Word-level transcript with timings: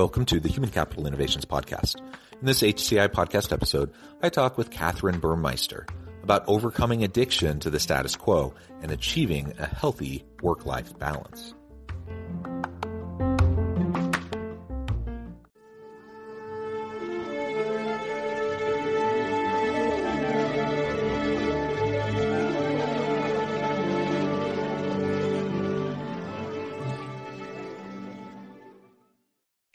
Welcome 0.00 0.24
to 0.24 0.40
the 0.40 0.48
Human 0.48 0.70
Capital 0.70 1.06
Innovations 1.06 1.44
Podcast. 1.44 2.00
In 2.00 2.46
this 2.46 2.62
HCI 2.62 3.08
podcast 3.08 3.52
episode, 3.52 3.92
I 4.22 4.30
talk 4.30 4.56
with 4.56 4.70
Kathryn 4.70 5.20
Burmeister 5.20 5.84
about 6.22 6.42
overcoming 6.46 7.04
addiction 7.04 7.60
to 7.60 7.68
the 7.68 7.78
status 7.78 8.16
quo 8.16 8.54
and 8.80 8.92
achieving 8.92 9.52
a 9.58 9.66
healthy 9.66 10.24
work-life 10.40 10.98
balance. 10.98 11.52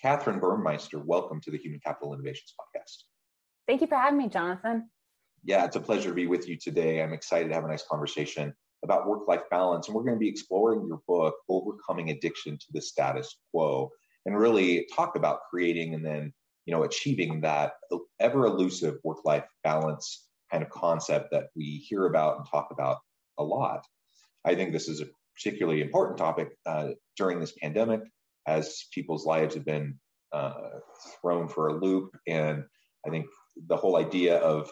Kathryn 0.05 0.39
Burmeister, 0.39 0.99
welcome 0.99 1.41
to 1.41 1.49
the 1.49 1.57
Human 1.57 1.79
Capital 1.79 2.13
Innovations 2.13 2.53
Podcast. 2.61 3.05
Thank 3.67 3.81
you 3.81 3.87
for 3.87 3.95
having 3.95 4.19
me, 4.19 4.29
Jonathan. 4.29 4.87
Yeah, 5.43 5.65
it's 5.65 5.77
a 5.77 5.79
pleasure 5.79 6.09
to 6.09 6.13
be 6.15 6.27
with 6.27 6.47
you 6.47 6.57
today. 6.57 7.01
I'm 7.01 7.11
excited 7.11 7.47
to 7.49 7.55
have 7.55 7.63
a 7.63 7.67
nice 7.67 7.83
conversation 7.89 8.53
about 8.83 9.07
work 9.07 9.27
life 9.27 9.41
balance. 9.49 9.87
And 9.87 9.95
we're 9.95 10.03
going 10.03 10.13
to 10.13 10.19
be 10.19 10.29
exploring 10.29 10.85
your 10.87 11.01
book, 11.07 11.33
Overcoming 11.49 12.11
Addiction 12.11 12.55
to 12.55 12.65
the 12.71 12.83
Status 12.83 13.35
Quo, 13.49 13.89
and 14.27 14.37
really 14.37 14.87
talk 14.95 15.15
about 15.15 15.39
creating 15.49 15.95
and 15.95 16.05
then 16.05 16.31
you 16.67 16.71
know 16.75 16.83
achieving 16.83 17.41
that 17.41 17.73
ever 18.19 18.45
elusive 18.45 18.97
work 19.03 19.25
life 19.25 19.45
balance 19.63 20.27
kind 20.51 20.61
of 20.61 20.69
concept 20.69 21.31
that 21.31 21.47
we 21.55 21.83
hear 21.89 22.05
about 22.05 22.37
and 22.37 22.45
talk 22.47 22.67
about 22.69 22.99
a 23.39 23.43
lot. 23.43 23.83
I 24.45 24.53
think 24.53 24.71
this 24.71 24.87
is 24.87 25.01
a 25.01 25.07
particularly 25.35 25.81
important 25.81 26.19
topic 26.19 26.49
uh, 26.67 26.89
during 27.17 27.39
this 27.39 27.53
pandemic 27.59 28.01
as 28.47 28.85
people's 28.93 29.25
lives 29.25 29.55
have 29.55 29.65
been 29.65 29.99
uh, 30.33 30.53
thrown 31.21 31.47
for 31.47 31.67
a 31.67 31.73
loop. 31.73 32.15
And 32.27 32.63
I 33.05 33.09
think 33.09 33.27
the 33.67 33.77
whole 33.77 33.97
idea 33.97 34.37
of 34.37 34.71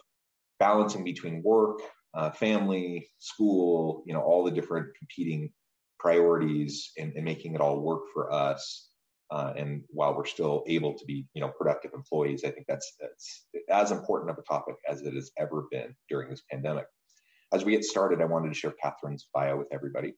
balancing 0.60 1.04
between 1.04 1.42
work, 1.44 1.80
uh, 2.14 2.32
family, 2.32 3.08
school, 3.20 4.04
you 4.06 4.14
know, 4.14 4.22
all 4.22 4.44
the 4.44 4.52
different 4.52 4.88
competing 4.98 5.52
priorities 6.00 6.92
and, 6.98 7.14
and 7.16 7.24
making 7.24 7.56
it 7.56 7.62
all 7.62 7.80
work 7.82 8.04
for 8.14 8.32
us. 8.32 8.90
Uh, 9.32 9.54
and 9.58 9.82
while 9.90 10.16
we're 10.16 10.26
still 10.26 10.64
able 10.68 10.94
to 10.94 11.06
be, 11.06 11.26
you 11.34 11.42
know, 11.42 11.48
productive 11.58 11.92
employees, 11.94 12.44
I 12.46 12.52
think 12.52 12.68
that's 12.68 12.94
that's 13.00 13.46
as 13.70 13.92
important 13.92 14.30
of 14.30 14.38
a 14.38 14.44
topic 14.44 14.76
as 14.88 15.02
it 15.02 15.14
has 15.14 15.32
ever 15.38 15.66
been 15.72 15.96
during 16.08 16.30
this 16.30 16.44
pandemic. 16.52 16.86
As 17.52 17.66
we 17.66 17.72
get 17.72 17.84
started, 17.84 18.22
I 18.22 18.26
wanted 18.26 18.50
to 18.50 18.54
share 18.54 18.74
Kathryn's 18.84 19.28
bio 19.34 19.58
with 19.58 19.68
everybody. 19.72 20.14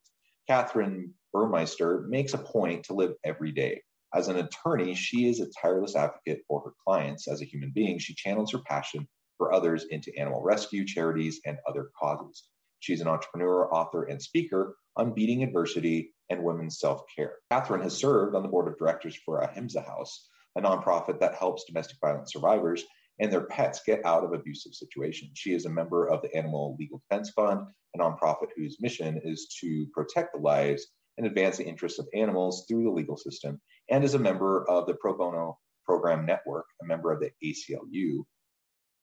Kathryn 0.50 1.12
Burmeister 1.34 2.06
makes 2.08 2.34
a 2.34 2.38
point 2.38 2.86
to 2.86 2.94
live 2.94 3.14
every 3.24 3.52
day. 3.52 3.82
As 4.14 4.28
an 4.28 4.38
attorney, 4.38 4.94
she 4.94 5.28
is 5.28 5.42
a 5.42 5.50
tireless 5.62 5.96
advocate 5.96 6.42
for 6.48 6.62
her 6.62 6.74
clients. 6.86 7.28
As 7.28 7.42
a 7.42 7.46
human 7.46 7.72
being, 7.74 8.00
she 8.00 8.16
channels 8.16 8.52
her 8.52 8.60
passion 8.66 9.08
for 9.38 9.54
others 9.54 9.86
into 9.90 10.18
animal 10.18 10.42
rescue, 10.42 10.86
charities, 10.86 11.42
and 11.46 11.58
other 11.68 11.90
causes. 12.00 12.44
She's 12.80 13.02
an 13.02 13.08
entrepreneur, 13.08 13.74
author, 13.74 14.04
and 14.04 14.22
speaker 14.22 14.78
on 14.96 15.14
beating 15.14 15.44
adversity 15.44 16.14
and 16.30 16.44
women's 16.44 16.80
self 16.80 17.02
care. 17.14 17.34
Kathryn 17.52 17.82
has 17.82 17.98
served 17.98 18.36
on 18.36 18.44
the 18.44 18.50
board 18.50 18.68
of 18.68 18.78
directors 18.78 19.16
for 19.26 19.40
Ahimsa 19.40 19.82
House, 19.82 20.30
a 20.56 20.62
nonprofit 20.62 21.20
that 21.20 21.36
helps 21.36 21.66
domestic 21.66 21.98
violence 22.00 22.32
survivors 22.32 22.86
and 23.20 23.32
their 23.32 23.46
pets 23.46 23.82
get 23.86 24.06
out 24.06 24.24
of 24.24 24.34
abusive 24.34 24.74
situations. 24.74 25.32
She 25.36 25.54
is 25.54 25.66
a 25.66 25.70
member 25.70 26.08
of 26.08 26.22
the 26.22 26.36
Animal 26.36 26.76
Legal 26.80 27.02
Defense 27.10 27.30
Fund, 27.32 27.62
a 27.96 28.00
nonprofit 28.00 28.50
whose 28.56 28.82
mission 28.82 29.20
is 29.24 29.48
to 29.62 29.88
protect 29.94 30.34
the 30.34 30.40
lives 30.40 30.88
and 31.18 31.26
advance 31.26 31.58
the 31.58 31.66
interests 31.66 32.00
of 32.00 32.08
animals 32.14 32.66
through 32.68 32.84
the 32.84 32.90
legal 32.90 33.16
system, 33.16 33.62
and 33.90 34.04
is 34.04 34.16
a 34.16 34.20
member 34.20 34.70
of 34.70 34.86
the 34.86 34.96
Pro 34.96 35.18
Bono 35.18 35.58
Program 35.86 36.26
Network, 36.26 36.66
a 36.82 36.86
member 36.86 37.12
of 37.12 37.22
the 37.22 37.32
ACLU, 37.44 38.26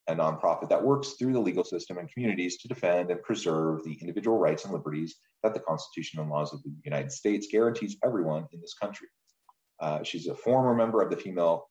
a 0.09 0.15
nonprofit 0.15 0.69
that 0.69 0.83
works 0.83 1.13
through 1.13 1.33
the 1.33 1.41
legal 1.41 1.65
system 1.65 1.97
and 1.97 2.13
communities 2.13 2.59
to 2.59 2.69
defend 2.69 3.11
and 3.11 3.23
preserve 3.23 3.83
the 3.85 3.97
individual 4.01 4.37
rights 4.37 4.65
and 4.65 4.73
liberties 4.73 5.17
that 5.43 5.55
the 5.55 5.61
Constitution 5.61 6.21
and 6.21 6.29
laws 6.29 6.53
of 6.53 6.63
the 6.65 6.75
United 6.85 7.13
States 7.13 7.47
guarantees 7.51 7.97
everyone 8.05 8.47
in 8.53 8.61
this 8.61 8.75
country. 8.75 9.09
Uh, 9.81 10.03
she's 10.03 10.27
a 10.27 10.35
former 10.35 10.75
member 10.75 11.01
of 11.03 11.11
the 11.11 11.17
Female 11.17 11.69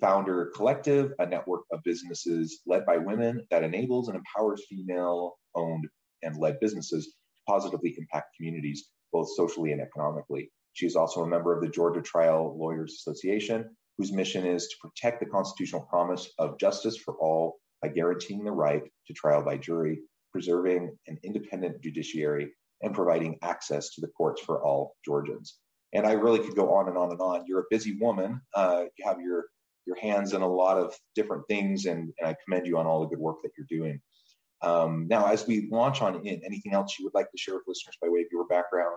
Founder 0.00 0.52
Collective, 0.54 1.12
a 1.18 1.26
network 1.26 1.62
of 1.72 1.82
businesses 1.84 2.60
led 2.66 2.84
by 2.86 2.96
women 2.96 3.46
that 3.50 3.62
enables 3.62 4.08
and 4.08 4.16
empowers 4.16 4.64
female 4.68 5.36
owned 5.54 5.86
and 6.22 6.36
led 6.36 6.60
businesses 6.60 7.06
to 7.06 7.12
positively 7.46 7.94
impact 7.98 8.34
communities, 8.36 8.88
both 9.12 9.28
socially 9.36 9.72
and 9.72 9.80
economically. 9.80 10.50
She 10.72 10.86
is 10.86 10.96
also 10.96 11.22
a 11.22 11.28
member 11.28 11.54
of 11.54 11.62
the 11.62 11.70
Georgia 11.70 12.02
Trial 12.02 12.56
Lawyers 12.58 12.92
Association, 12.92 13.76
whose 13.96 14.12
mission 14.12 14.44
is 14.44 14.68
to 14.68 14.76
protect 14.80 15.20
the 15.20 15.26
constitutional 15.26 15.82
promise 15.82 16.28
of 16.38 16.58
justice 16.58 16.96
for 16.96 17.14
all 17.18 17.56
by 17.80 17.88
guaranteeing 17.88 18.44
the 18.44 18.52
right 18.52 18.82
to 19.06 19.14
trial 19.14 19.42
by 19.42 19.56
jury, 19.56 20.00
preserving 20.32 20.96
an 21.06 21.18
independent 21.24 21.82
judiciary, 21.82 22.52
and 22.82 22.94
providing 22.94 23.38
access 23.42 23.94
to 23.94 24.00
the 24.00 24.08
courts 24.08 24.42
for 24.42 24.62
all 24.62 24.96
Georgians. 25.04 25.58
And 25.94 26.06
I 26.06 26.12
really 26.12 26.40
could 26.40 26.56
go 26.56 26.74
on 26.74 26.88
and 26.88 26.98
on 26.98 27.10
and 27.10 27.20
on. 27.20 27.44
You're 27.46 27.60
a 27.60 27.70
busy 27.70 27.96
woman. 27.98 28.40
Uh, 28.54 28.84
you 28.98 29.06
have 29.06 29.20
your 29.20 29.46
your 29.86 29.96
hands 29.96 30.32
in 30.32 30.42
a 30.42 30.48
lot 30.48 30.78
of 30.78 30.94
different 31.14 31.44
things, 31.48 31.86
and, 31.86 32.12
and 32.18 32.28
I 32.28 32.36
commend 32.44 32.66
you 32.66 32.78
on 32.78 32.86
all 32.86 33.00
the 33.00 33.06
good 33.06 33.18
work 33.18 33.36
that 33.42 33.50
you're 33.56 33.66
doing. 33.68 34.00
Um, 34.62 35.06
now, 35.08 35.26
as 35.26 35.46
we 35.46 35.68
launch 35.70 36.02
on 36.02 36.26
in, 36.26 36.40
anything 36.44 36.72
else 36.72 36.98
you 36.98 37.04
would 37.04 37.14
like 37.14 37.30
to 37.30 37.38
share 37.38 37.54
with 37.54 37.64
listeners 37.66 37.96
by 38.00 38.08
way 38.08 38.20
of 38.20 38.26
your 38.32 38.46
background? 38.46 38.96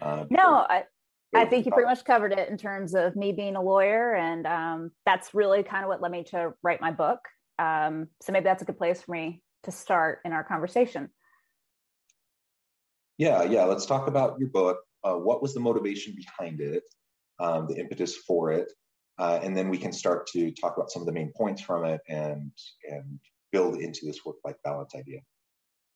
Uh, 0.00 0.24
no, 0.30 0.66
I, 0.68 0.84
I 1.34 1.44
think 1.44 1.66
you 1.66 1.72
pretty 1.72 1.88
much 1.88 2.04
covered 2.04 2.32
it 2.32 2.48
in 2.48 2.56
terms 2.56 2.94
of 2.94 3.16
me 3.16 3.32
being 3.32 3.56
a 3.56 3.62
lawyer, 3.62 4.14
and 4.14 4.46
um, 4.46 4.90
that's 5.04 5.34
really 5.34 5.62
kind 5.62 5.84
of 5.84 5.88
what 5.88 6.00
led 6.00 6.12
me 6.12 6.24
to 6.30 6.52
write 6.62 6.80
my 6.80 6.92
book. 6.92 7.18
Um, 7.58 8.08
so 8.22 8.32
maybe 8.32 8.44
that's 8.44 8.62
a 8.62 8.66
good 8.66 8.78
place 8.78 9.02
for 9.02 9.12
me 9.12 9.42
to 9.64 9.70
start 9.70 10.20
in 10.24 10.32
our 10.32 10.44
conversation. 10.44 11.10
Yeah, 13.18 13.42
yeah. 13.44 13.64
Let's 13.64 13.86
talk 13.86 14.08
about 14.08 14.38
your 14.38 14.50
book. 14.50 14.78
Uh, 15.02 15.14
what 15.14 15.40
was 15.40 15.54
the 15.54 15.60
motivation 15.60 16.14
behind 16.14 16.60
it? 16.60 16.82
Um, 17.38 17.66
the 17.66 17.76
impetus 17.76 18.16
for 18.16 18.50
it, 18.50 18.72
uh, 19.18 19.40
and 19.42 19.56
then 19.56 19.68
we 19.68 19.78
can 19.78 19.92
start 19.92 20.26
to 20.28 20.50
talk 20.52 20.76
about 20.76 20.90
some 20.90 21.02
of 21.02 21.06
the 21.06 21.12
main 21.12 21.32
points 21.36 21.62
from 21.62 21.84
it 21.84 22.00
and 22.08 22.50
and 22.90 23.18
build 23.52 23.76
into 23.76 24.04
this 24.04 24.24
work-life 24.24 24.56
balance 24.64 24.94
idea. 24.94 25.20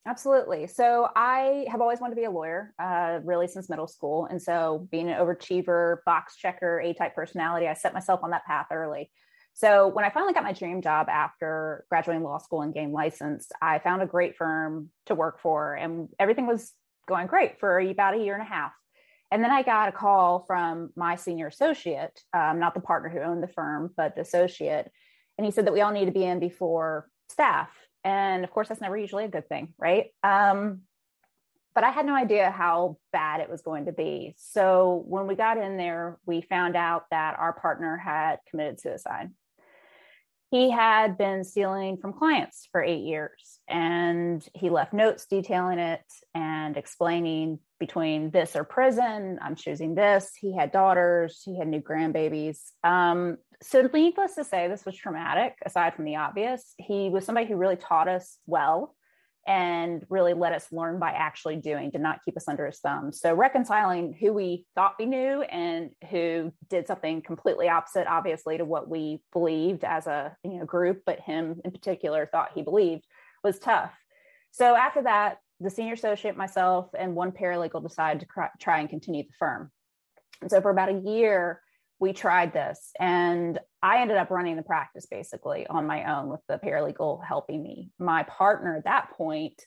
Absolutely. 0.06 0.66
So 0.66 1.08
I 1.14 1.66
have 1.70 1.82
always 1.82 2.00
wanted 2.00 2.14
to 2.14 2.20
be 2.20 2.24
a 2.24 2.30
lawyer, 2.30 2.72
uh, 2.78 3.18
really 3.22 3.46
since 3.46 3.68
middle 3.68 3.86
school, 3.86 4.26
and 4.30 4.40
so 4.40 4.88
being 4.90 5.10
an 5.10 5.18
overachiever, 5.18 5.98
box 6.06 6.36
checker, 6.36 6.80
A-type 6.80 7.14
personality, 7.14 7.68
I 7.68 7.74
set 7.74 7.92
myself 7.92 8.20
on 8.22 8.30
that 8.30 8.46
path 8.46 8.66
early. 8.72 9.10
So 9.52 9.88
when 9.88 10.04
I 10.04 10.10
finally 10.10 10.32
got 10.32 10.44
my 10.44 10.52
dream 10.52 10.80
job 10.80 11.08
after 11.10 11.84
graduating 11.90 12.22
law 12.22 12.38
school 12.38 12.62
and 12.62 12.72
getting 12.72 12.92
licensed, 12.92 13.52
I 13.60 13.78
found 13.80 14.00
a 14.00 14.06
great 14.06 14.36
firm 14.36 14.88
to 15.06 15.14
work 15.14 15.40
for, 15.40 15.74
and 15.74 16.08
everything 16.18 16.46
was 16.46 16.72
going 17.06 17.26
great 17.26 17.58
for 17.60 17.78
about 17.78 18.14
a 18.14 18.18
year 18.18 18.34
and 18.34 18.42
a 18.42 18.46
half. 18.46 18.72
And 19.30 19.44
then 19.44 19.50
I 19.50 19.62
got 19.62 19.88
a 19.88 19.92
call 19.92 20.44
from 20.46 20.90
my 20.96 21.16
senior 21.16 21.46
associate, 21.46 22.20
um, 22.32 22.58
not 22.58 22.74
the 22.74 22.80
partner 22.80 23.08
who 23.08 23.20
owned 23.20 23.42
the 23.42 23.48
firm, 23.48 23.92
but 23.96 24.14
the 24.14 24.22
associate. 24.22 24.90
And 25.38 25.44
he 25.44 25.52
said 25.52 25.66
that 25.66 25.72
we 25.72 25.80
all 25.80 25.92
need 25.92 26.06
to 26.06 26.12
be 26.12 26.24
in 26.24 26.40
before 26.40 27.08
staff. 27.28 27.70
And 28.02 28.44
of 28.44 28.50
course, 28.50 28.68
that's 28.68 28.80
never 28.80 28.96
usually 28.96 29.24
a 29.24 29.28
good 29.28 29.48
thing, 29.48 29.74
right? 29.78 30.06
Um, 30.22 30.80
but 31.74 31.84
I 31.84 31.90
had 31.90 32.06
no 32.06 32.14
idea 32.14 32.50
how 32.50 32.98
bad 33.12 33.40
it 33.40 33.48
was 33.48 33.62
going 33.62 33.86
to 33.86 33.92
be. 33.92 34.34
So 34.36 35.04
when 35.06 35.28
we 35.28 35.36
got 35.36 35.58
in 35.58 35.76
there, 35.76 36.18
we 36.26 36.40
found 36.40 36.76
out 36.76 37.04
that 37.10 37.38
our 37.38 37.52
partner 37.52 37.96
had 37.96 38.38
committed 38.50 38.80
suicide 38.80 39.30
he 40.50 40.70
had 40.70 41.16
been 41.16 41.44
stealing 41.44 41.96
from 41.96 42.12
clients 42.12 42.68
for 42.72 42.82
eight 42.82 43.04
years 43.04 43.60
and 43.68 44.44
he 44.54 44.68
left 44.68 44.92
notes 44.92 45.26
detailing 45.26 45.78
it 45.78 46.02
and 46.34 46.76
explaining 46.76 47.60
between 47.78 48.30
this 48.30 48.56
or 48.56 48.64
prison 48.64 49.38
i'm 49.42 49.54
choosing 49.54 49.94
this. 49.94 50.32
He 50.38 50.54
had 50.54 50.72
daughters 50.72 51.42
he 51.44 51.58
had 51.58 51.68
new 51.68 51.80
grandbabies. 51.80 52.58
Um, 52.84 53.38
so 53.62 53.88
needless 53.92 54.34
to 54.34 54.44
say 54.44 54.68
this 54.68 54.84
was 54.84 54.96
traumatic 54.96 55.54
aside 55.64 55.94
from 55.94 56.04
the 56.04 56.16
obvious. 56.16 56.74
He 56.78 57.10
was 57.10 57.24
somebody 57.24 57.46
who 57.46 57.56
really 57.56 57.76
taught 57.76 58.08
us 58.08 58.38
well 58.46 58.94
and 59.46 60.04
really 60.08 60.34
let 60.34 60.52
us 60.52 60.66
learn 60.70 60.98
by 60.98 61.10
actually 61.10 61.56
doing, 61.56 61.90
did 61.90 62.00
not 62.00 62.20
keep 62.24 62.36
us 62.36 62.48
under 62.48 62.66
his 62.66 62.78
thumb. 62.78 63.12
So 63.12 63.34
reconciling 63.34 64.16
who 64.18 64.32
we 64.32 64.66
thought 64.74 64.96
we 64.98 65.06
knew 65.06 65.42
and 65.42 65.90
who 66.10 66.52
did 66.68 66.86
something 66.86 67.22
completely 67.22 67.68
opposite, 67.68 68.06
obviously, 68.06 68.58
to 68.58 68.64
what 68.64 68.88
we 68.88 69.22
believed 69.32 69.84
as 69.84 70.06
a 70.06 70.36
you 70.44 70.58
know 70.58 70.64
group, 70.64 71.02
but 71.06 71.20
him 71.20 71.60
in 71.64 71.70
particular 71.70 72.28
thought 72.30 72.52
he 72.54 72.62
believed 72.62 73.04
was 73.42 73.58
tough. 73.58 73.92
So 74.52 74.76
after 74.76 75.02
that, 75.02 75.38
the 75.60 75.70
senior 75.70 75.94
associate, 75.94 76.36
myself, 76.36 76.88
and 76.98 77.14
one 77.14 77.32
paralegal 77.32 77.82
decided 77.82 78.20
to 78.20 78.48
try 78.58 78.80
and 78.80 78.88
continue 78.88 79.24
the 79.24 79.32
firm. 79.38 79.70
And 80.40 80.50
so 80.50 80.60
for 80.60 80.70
about 80.70 80.88
a 80.88 80.98
year, 80.98 81.60
we 81.98 82.12
tried 82.12 82.52
this 82.52 82.92
and 82.98 83.58
I 83.82 84.02
ended 84.02 84.16
up 84.16 84.30
running 84.30 84.56
the 84.56 84.62
practice 84.62 85.06
basically 85.06 85.66
on 85.66 85.86
my 85.86 86.16
own 86.16 86.28
with 86.28 86.40
the 86.48 86.58
paralegal 86.58 87.24
helping 87.24 87.62
me. 87.62 87.90
My 87.98 88.24
partner 88.24 88.76
at 88.76 88.84
that 88.84 89.10
point 89.12 89.62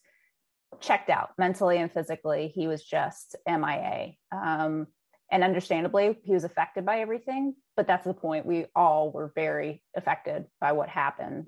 checked 0.80 1.10
out 1.10 1.30
mentally 1.38 1.78
and 1.78 1.92
physically. 1.92 2.52
He 2.54 2.68
was 2.68 2.84
just 2.84 3.36
MIA. 3.48 4.14
Um, 4.32 4.88
and 5.32 5.44
understandably, 5.44 6.20
he 6.24 6.34
was 6.34 6.44
affected 6.44 6.86
by 6.86 7.00
everything, 7.00 7.56
but 7.76 7.88
that's 7.88 8.06
the 8.06 8.14
point. 8.14 8.46
We 8.46 8.68
all 8.76 9.12
were 9.12 9.32
very 9.34 9.82
affected 9.96 10.46
by 10.62 10.74
what 10.74 10.90
happened. 10.90 11.48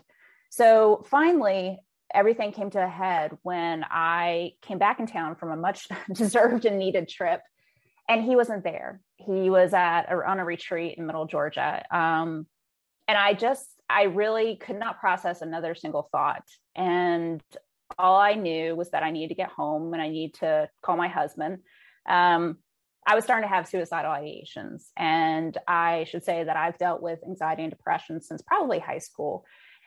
So 0.50 1.06
finally, 1.08 1.80
everything 2.14 2.52
came 2.52 2.72
to 2.72 2.84
a 2.84 2.88
head 2.88 3.38
when 3.44 3.86
I 3.90 4.54
came 4.62 4.80
back 4.80 5.00
in 5.00 5.06
town 5.06 5.36
from 5.36 5.52
a 5.52 5.58
much 5.58 5.88
deserved 6.14 6.66
and 6.66 6.80
needed 6.80 7.10
trip 7.10 7.42
and 8.08 8.24
he 8.24 8.36
wasn't 8.36 8.64
there. 8.64 9.02
He 9.18 9.50
was 9.50 9.74
at 9.74 10.12
on 10.12 10.40
a 10.40 10.46
retreat 10.46 10.98
in 10.98 11.06
Middle 11.06 11.26
Georgia. 11.26 11.84
Um, 11.92 12.46
and 13.08 13.18
I 13.18 13.34
just, 13.34 13.68
I 13.90 14.04
really 14.04 14.56
could 14.56 14.80
not 14.80 15.00
process 15.00 15.42
another 15.42 15.76
single 15.76 16.10
thought. 16.12 16.44
And 16.76 17.42
all 17.98 18.18
I 18.20 18.34
knew 18.34 18.76
was 18.76 18.92
that 18.92 19.04
I 19.04 19.12
needed 19.12 19.30
to 19.30 19.36
get 19.36 19.50
home 19.50 19.94
and 19.94 20.02
I 20.02 20.10
need 20.10 20.36
to 20.36 20.70
call 20.82 20.98
my 20.98 21.08
husband. 21.08 21.60
Um, 22.08 22.58
I 23.08 23.14
was 23.14 23.24
starting 23.24 23.48
to 23.48 23.56
have 23.56 23.68
suicidal 23.68 24.12
ideations. 24.12 24.86
And 24.98 25.56
I 25.68 26.06
should 26.06 26.24
say 26.24 26.44
that 26.44 26.58
I've 26.58 26.80
dealt 26.80 27.02
with 27.02 27.20
anxiety 27.26 27.64
and 27.64 27.72
depression 27.72 28.22
since 28.22 28.42
probably 28.42 28.80
high 28.80 28.98
school 28.98 29.46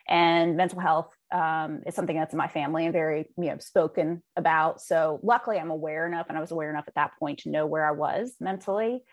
and 0.09 0.57
mental 0.57 0.79
health 0.79 1.13
um, 1.31 1.81
is 1.85 1.93
something 1.93 2.17
that's 2.17 2.33
in 2.33 2.37
my 2.37 2.47
family 2.47 2.85
and 2.85 2.93
very 2.93 3.29
you 3.37 3.49
know 3.49 3.57
spoken 3.59 4.23
about 4.35 4.81
so 4.81 5.19
luckily 5.21 5.59
i'm 5.59 5.69
aware 5.69 6.07
enough 6.07 6.25
and 6.29 6.37
i 6.37 6.41
was 6.41 6.51
aware 6.51 6.71
enough 6.71 6.85
at 6.87 6.95
that 6.95 7.11
point 7.19 7.39
to 7.39 7.49
know 7.49 7.67
where 7.67 7.87
i 7.87 7.91
was 7.91 8.33
mentally 8.39 9.03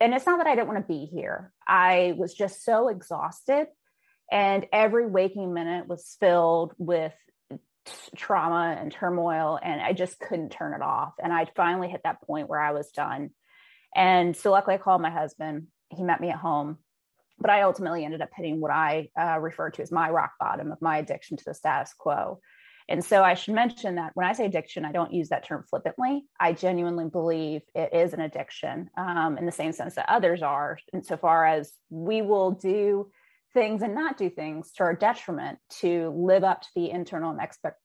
and 0.00 0.14
it's 0.14 0.26
not 0.26 0.38
that 0.38 0.46
i 0.46 0.54
didn't 0.54 0.68
want 0.68 0.80
to 0.80 0.92
be 0.92 1.06
here. 1.06 1.52
I 1.66 2.14
was 2.16 2.34
just 2.34 2.64
so 2.64 2.88
exhausted 2.88 3.66
and 4.30 4.66
every 4.72 5.06
waking 5.06 5.54
minute 5.54 5.86
was 5.88 6.16
filled 6.20 6.74
with 6.78 7.14
trauma 8.16 8.76
and 8.80 8.90
turmoil 8.90 9.60
and 9.62 9.80
i 9.80 9.92
just 9.92 10.18
couldn't 10.18 10.50
turn 10.50 10.74
it 10.74 10.82
off. 10.82 11.14
And 11.22 11.32
i 11.32 11.46
finally 11.56 11.88
hit 11.88 12.02
that 12.04 12.22
point 12.22 12.48
where 12.48 12.60
i 12.60 12.72
was 12.72 12.90
done. 12.90 13.30
And 13.94 14.36
so 14.36 14.50
luckily 14.50 14.74
i 14.74 14.78
called 14.78 15.02
my 15.02 15.10
husband. 15.10 15.68
He 15.90 16.02
met 16.02 16.20
me 16.20 16.30
at 16.30 16.38
home. 16.38 16.78
But 17.38 17.50
I 17.50 17.62
ultimately 17.62 18.02
ended 18.02 18.22
up 18.22 18.30
hitting 18.34 18.62
what 18.62 18.70
I 18.70 19.10
uh, 19.18 19.38
refer 19.38 19.68
to 19.70 19.82
as 19.82 19.92
my 19.92 20.08
rock 20.08 20.32
bottom 20.40 20.72
of 20.72 20.80
my 20.80 20.96
addiction 20.96 21.36
to 21.36 21.44
the 21.44 21.52
status 21.52 21.92
quo. 21.92 22.40
And 22.88 23.04
so 23.04 23.24
I 23.24 23.34
should 23.34 23.54
mention 23.54 23.96
that 23.96 24.12
when 24.14 24.26
I 24.26 24.32
say 24.32 24.46
addiction, 24.46 24.84
I 24.84 24.92
don't 24.92 25.12
use 25.12 25.30
that 25.30 25.44
term 25.44 25.64
flippantly. 25.68 26.24
I 26.38 26.52
genuinely 26.52 27.08
believe 27.08 27.62
it 27.74 27.92
is 27.92 28.12
an 28.12 28.20
addiction 28.20 28.90
um, 28.96 29.38
in 29.38 29.46
the 29.46 29.52
same 29.52 29.72
sense 29.72 29.96
that 29.96 30.08
others 30.08 30.42
are, 30.42 30.78
insofar 30.92 31.46
as 31.46 31.72
we 31.90 32.22
will 32.22 32.52
do 32.52 33.10
things 33.56 33.82
and 33.82 33.94
not 33.94 34.18
do 34.18 34.28
things 34.28 34.70
to 34.72 34.82
our 34.82 34.94
detriment 34.94 35.58
to 35.70 36.12
live 36.14 36.44
up 36.44 36.60
to 36.60 36.68
the 36.74 36.90
internal 36.90 37.30
and 37.30 37.40
expect 37.40 37.80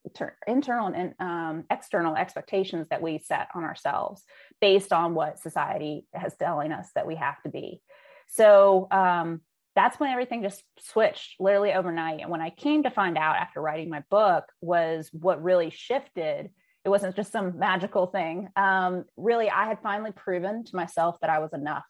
internal 0.45 0.88
and 0.88 1.13
um, 1.19 1.63
external 1.71 2.15
expectations 2.15 2.88
that 2.89 3.01
we 3.01 3.19
set 3.19 3.47
on 3.56 3.63
ourselves 3.63 4.24
based 4.59 4.92
on 4.92 5.15
what 5.15 5.39
society 5.39 6.06
has 6.13 6.36
telling 6.36 6.74
us 6.74 6.89
that 6.94 7.07
we 7.07 7.15
have 7.15 7.42
to 7.44 7.50
be. 7.50 7.81
So 8.27 8.88
um, 8.92 9.42
that's 9.75 10.00
when 10.00 10.12
everything 10.12 10.44
just 10.44 10.63
switched 10.79 11.39
literally 11.39 11.73
overnight. 11.73 12.21
And 12.21 12.29
when 12.29 12.41
I 12.41 12.50
came 12.50 12.83
to 12.83 12.91
find 12.91 13.18
out 13.18 13.38
after 13.38 13.62
writing 13.62 13.89
my 13.89 14.03
book 14.09 14.45
was 14.59 15.09
what 15.13 15.44
really 15.44 15.69
shifted. 15.69 16.50
It 16.83 16.89
wasn't 16.89 17.15
just 17.15 17.31
some 17.31 17.57
magical 17.57 18.07
thing. 18.07 18.50
Um, 18.56 19.06
really, 19.15 19.50
I 19.50 19.68
had 19.68 19.79
finally 19.81 20.12
proven 20.12 20.65
to 20.65 20.75
myself 20.75 21.18
that 21.21 21.29
I 21.29 21.39
was 21.39 21.53
enough. 21.53 21.85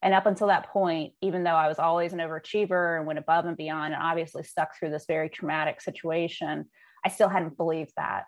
And 0.00 0.14
up 0.14 0.26
until 0.26 0.48
that 0.48 0.70
point, 0.70 1.12
even 1.20 1.44
though 1.44 1.50
I 1.50 1.68
was 1.68 1.78
always 1.78 2.12
an 2.12 2.18
overachiever 2.18 2.98
and 2.98 3.06
went 3.06 3.20
above 3.20 3.44
and 3.44 3.56
beyond, 3.56 3.94
and 3.94 4.02
obviously 4.02 4.42
stuck 4.42 4.76
through 4.76 4.90
this 4.90 5.06
very 5.06 5.28
traumatic 5.28 5.80
situation, 5.80 6.64
I 7.04 7.08
still 7.08 7.28
hadn't 7.28 7.56
believed 7.56 7.92
that. 7.96 8.24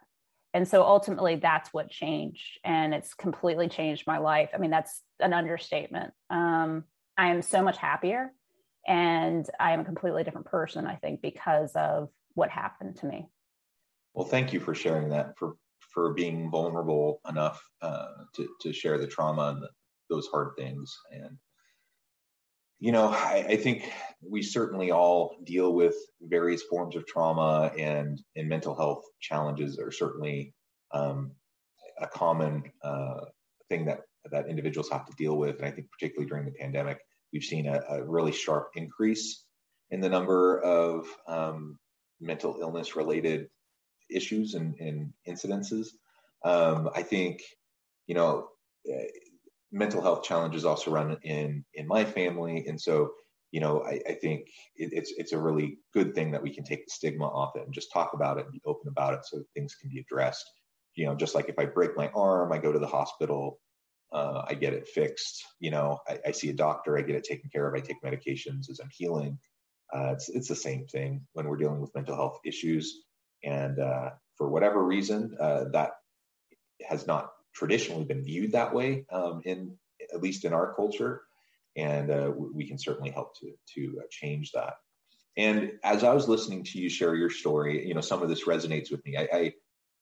And 0.52 0.68
so 0.68 0.84
ultimately, 0.84 1.34
that's 1.34 1.70
what 1.72 1.90
changed. 1.90 2.60
And 2.62 2.94
it's 2.94 3.12
completely 3.12 3.68
changed 3.68 4.06
my 4.06 4.18
life. 4.18 4.50
I 4.54 4.58
mean, 4.58 4.70
that's 4.70 5.02
an 5.18 5.32
understatement. 5.32 6.12
Um, 6.30 6.84
I 7.18 7.30
am 7.30 7.42
so 7.42 7.60
much 7.60 7.76
happier 7.76 8.30
and 8.86 9.48
I 9.58 9.72
am 9.72 9.80
a 9.80 9.84
completely 9.84 10.24
different 10.24 10.46
person, 10.46 10.86
I 10.86 10.96
think, 10.96 11.22
because 11.22 11.72
of 11.74 12.10
what 12.34 12.50
happened 12.50 12.96
to 12.96 13.06
me. 13.06 13.28
Well, 14.14 14.26
thank 14.26 14.52
you 14.52 14.60
for 14.60 14.74
sharing 14.74 15.08
that, 15.10 15.36
for 15.38 15.56
for 15.80 16.12
being 16.12 16.50
vulnerable 16.50 17.20
enough 17.28 17.64
uh, 17.80 18.08
to 18.34 18.48
to 18.60 18.72
share 18.72 18.98
the 18.98 19.06
trauma 19.06 19.54
and 19.54 19.62
the, 19.62 19.68
those 20.10 20.26
hard 20.26 20.52
things. 20.56 20.96
And 21.12 21.38
you 22.80 22.92
know, 22.92 23.08
I, 23.08 23.46
I, 23.48 23.56
think 23.56 23.90
we 24.20 24.42
certainly 24.42 24.90
all 24.90 25.36
deal 25.44 25.72
with 25.72 25.94
various 26.20 26.62
forms 26.62 26.96
of 26.96 27.06
trauma, 27.06 27.72
and 27.78 28.20
and 28.36 28.48
mental 28.48 28.74
health 28.74 29.04
challenges 29.20 29.78
are 29.78 29.92
certainly 29.92 30.52
um, 30.92 31.32
a 32.00 32.06
common 32.06 32.64
uh, 32.82 33.20
thing 33.68 33.84
that 33.86 34.00
that 34.30 34.48
individuals 34.48 34.90
have 34.90 35.06
to 35.06 35.12
deal 35.16 35.36
with. 35.36 35.56
And 35.58 35.66
I 35.66 35.70
think 35.70 35.90
particularly 35.90 36.28
during 36.28 36.44
the 36.44 36.52
pandemic, 36.52 36.98
we've 37.34 37.44
seen 37.44 37.66
a, 37.66 37.82
a 37.90 38.02
really 38.04 38.32
sharp 38.32 38.70
increase 38.76 39.44
in 39.90 40.00
the 40.00 40.08
number 40.08 40.60
of 40.60 41.06
um, 41.26 41.78
mental 42.20 42.56
illness 42.60 42.96
related 42.96 43.48
issues 44.08 44.54
and, 44.54 44.76
and 44.78 45.12
incidences. 45.28 45.88
Um, 46.44 46.88
I 46.94 47.02
think, 47.02 47.42
you 48.06 48.14
know, 48.14 48.48
uh, 48.88 49.02
mental 49.72 50.00
health 50.00 50.22
challenges 50.22 50.64
also 50.64 50.92
run 50.92 51.18
in 51.22 51.64
in 51.74 51.88
my 51.88 52.04
family, 52.04 52.64
and 52.68 52.80
so 52.80 53.12
you 53.50 53.60
know, 53.60 53.84
I, 53.84 54.00
I 54.08 54.14
think 54.14 54.48
it, 54.76 54.90
it's 54.92 55.12
it's 55.16 55.32
a 55.32 55.38
really 55.38 55.78
good 55.92 56.14
thing 56.14 56.32
that 56.32 56.42
we 56.42 56.54
can 56.54 56.64
take 56.64 56.84
the 56.84 56.90
stigma 56.90 57.26
off 57.26 57.56
it 57.56 57.64
and 57.64 57.72
just 57.72 57.92
talk 57.92 58.12
about 58.12 58.38
it 58.38 58.44
and 58.44 58.52
be 58.52 58.60
open 58.66 58.88
about 58.88 59.14
it, 59.14 59.20
so 59.24 59.42
things 59.54 59.74
can 59.80 59.90
be 59.90 60.00
addressed. 60.00 60.44
You 60.94 61.06
know, 61.06 61.14
just 61.14 61.34
like 61.34 61.48
if 61.48 61.58
I 61.58 61.64
break 61.64 61.96
my 61.96 62.08
arm, 62.14 62.52
I 62.52 62.58
go 62.58 62.72
to 62.72 62.78
the 62.78 62.86
hospital 62.86 63.58
uh, 64.12 64.42
I 64.48 64.54
get 64.54 64.72
it 64.72 64.88
fixed. 64.88 65.44
You 65.60 65.70
know, 65.70 65.98
I, 66.08 66.18
I, 66.26 66.30
see 66.30 66.50
a 66.50 66.54
doctor, 66.54 66.96
I 66.96 67.02
get 67.02 67.16
it 67.16 67.24
taken 67.24 67.50
care 67.50 67.66
of, 67.66 67.74
I 67.74 67.80
take 67.80 68.02
medications 68.02 68.70
as 68.70 68.80
I'm 68.80 68.90
healing. 68.92 69.38
Uh, 69.94 70.12
it's, 70.12 70.28
it's 70.28 70.48
the 70.48 70.56
same 70.56 70.86
thing 70.86 71.26
when 71.32 71.46
we're 71.46 71.56
dealing 71.56 71.80
with 71.80 71.94
mental 71.94 72.16
health 72.16 72.38
issues. 72.44 73.04
And 73.42 73.78
uh, 73.78 74.10
for 74.36 74.48
whatever 74.48 74.82
reason, 74.82 75.36
uh, 75.38 75.64
that 75.72 75.92
has 76.88 77.06
not 77.06 77.30
traditionally 77.54 78.04
been 78.04 78.24
viewed 78.24 78.52
that 78.52 78.74
way, 78.74 79.04
um, 79.10 79.42
in 79.44 79.76
at 80.12 80.22
least 80.22 80.44
in 80.44 80.52
our 80.52 80.74
culture. 80.74 81.22
And 81.76 82.10
uh, 82.10 82.32
we 82.34 82.66
can 82.66 82.78
certainly 82.78 83.10
help 83.10 83.36
to 83.40 83.52
to 83.74 84.00
uh, 84.00 84.06
change 84.10 84.52
that. 84.52 84.74
And 85.36 85.72
as 85.82 86.04
I 86.04 86.14
was 86.14 86.28
listening 86.28 86.62
to 86.64 86.78
you 86.78 86.88
share 86.88 87.16
your 87.16 87.30
story, 87.30 87.86
you 87.86 87.94
know, 87.94 88.00
some 88.00 88.22
of 88.22 88.28
this 88.28 88.44
resonates 88.44 88.90
with 88.90 89.04
me. 89.04 89.16
I, 89.16 89.28
I 89.32 89.52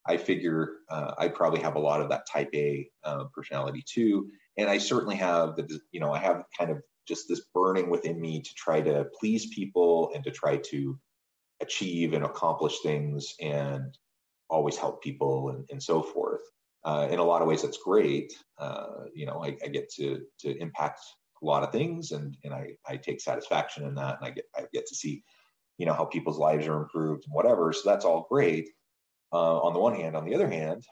I 0.07 0.17
figure 0.17 0.79
uh, 0.89 1.13
I 1.17 1.29
probably 1.29 1.61
have 1.61 1.77
a 1.77 1.81
lot 1.81 2.01
of 2.01 2.09
that 2.11 2.27
type 2.31 2.51
A 2.55 2.89
uh, 3.05 3.25
personality 3.35 3.85
too. 3.87 4.29
And 4.59 4.69
I 4.69 4.79
certainly 4.79 5.17
have 5.17 5.57
the, 5.57 5.81
you 5.93 6.01
know, 6.01 6.13
I 6.13 6.19
have 6.19 6.45
kind 6.59 6.71
of 6.71 6.79
just 7.07 7.29
this 7.29 7.43
burning 7.55 7.89
within 7.91 8.21
me 8.21 8.43
to 8.43 8.55
try 8.57 8.81
to 8.81 9.07
please 9.19 9.47
people 9.55 10.11
and 10.15 10.25
to 10.25 10.31
try 10.31 10.57
to 10.57 10.99
achieve 11.61 12.13
and 12.13 12.25
accomplish 12.25 12.81
things 12.81 13.35
and 13.41 13.97
always 14.51 14.77
help 14.77 15.03
people 15.03 15.51
and, 15.51 15.65
and 15.71 15.83
so 15.83 16.03
forth. 16.03 16.43
Uh, 16.85 17.07
in 17.11 17.21
a 17.21 17.25
lot 17.25 17.43
of 17.43 17.49
ways, 17.49 17.63
that's 17.63 17.79
great. 17.79 18.33
Uh, 18.59 19.05
you 19.15 19.25
know, 19.25 19.43
I, 19.43 19.57
I, 19.65 19.69
get 19.69 19.89
to 19.95 20.23
to 20.41 20.57
impact 20.59 21.01
a 21.41 21.47
lot 21.47 21.63
of 21.63 21.71
things, 21.71 22.11
and 22.11 22.37
and 22.43 22.53
I, 22.53 22.73
I 22.85 22.97
take 22.97 23.21
satisfaction 23.21 23.85
in 23.85 23.95
that, 23.95 24.17
and 24.17 24.27
I 24.27 24.31
get 24.31 24.45
I 24.57 24.65
get 24.73 24.87
to 24.89 24.95
see, 24.97 25.23
you 25.79 25.87
know, 25.87 25.93
how 25.93 26.05
people's 26.05 26.39
lives 26.39 26.67
are 26.67 26.83
improved 26.83 27.23
and 27.25 27.35
whatever. 27.35 27.73
So 27.73 27.89
that's 27.89 28.05
all 28.05 28.27
great 28.29 28.69
uh, 29.33 29.61
on 29.61 29.73
the 29.73 29.81
one 29.81 29.95
hand. 29.95 30.17
On 30.17 30.25
the 30.25 30.35
other 30.35 30.49
hand, 30.49 30.85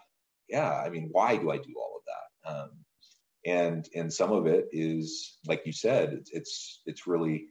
yeah, 0.48 0.72
I 0.72 0.88
mean, 0.88 1.08
why 1.12 1.36
do 1.36 1.50
I 1.50 1.58
do 1.58 1.74
all 1.76 1.96
of 1.96 2.02
that? 2.06 2.50
Um, 2.50 2.70
and 3.46 3.88
and 3.94 4.12
some 4.12 4.32
of 4.32 4.46
it 4.46 4.68
is, 4.72 5.38
like 5.46 5.62
you 5.64 5.72
said, 5.72 6.12
it's 6.12 6.30
it's, 6.32 6.82
it's 6.86 7.06
really 7.06 7.46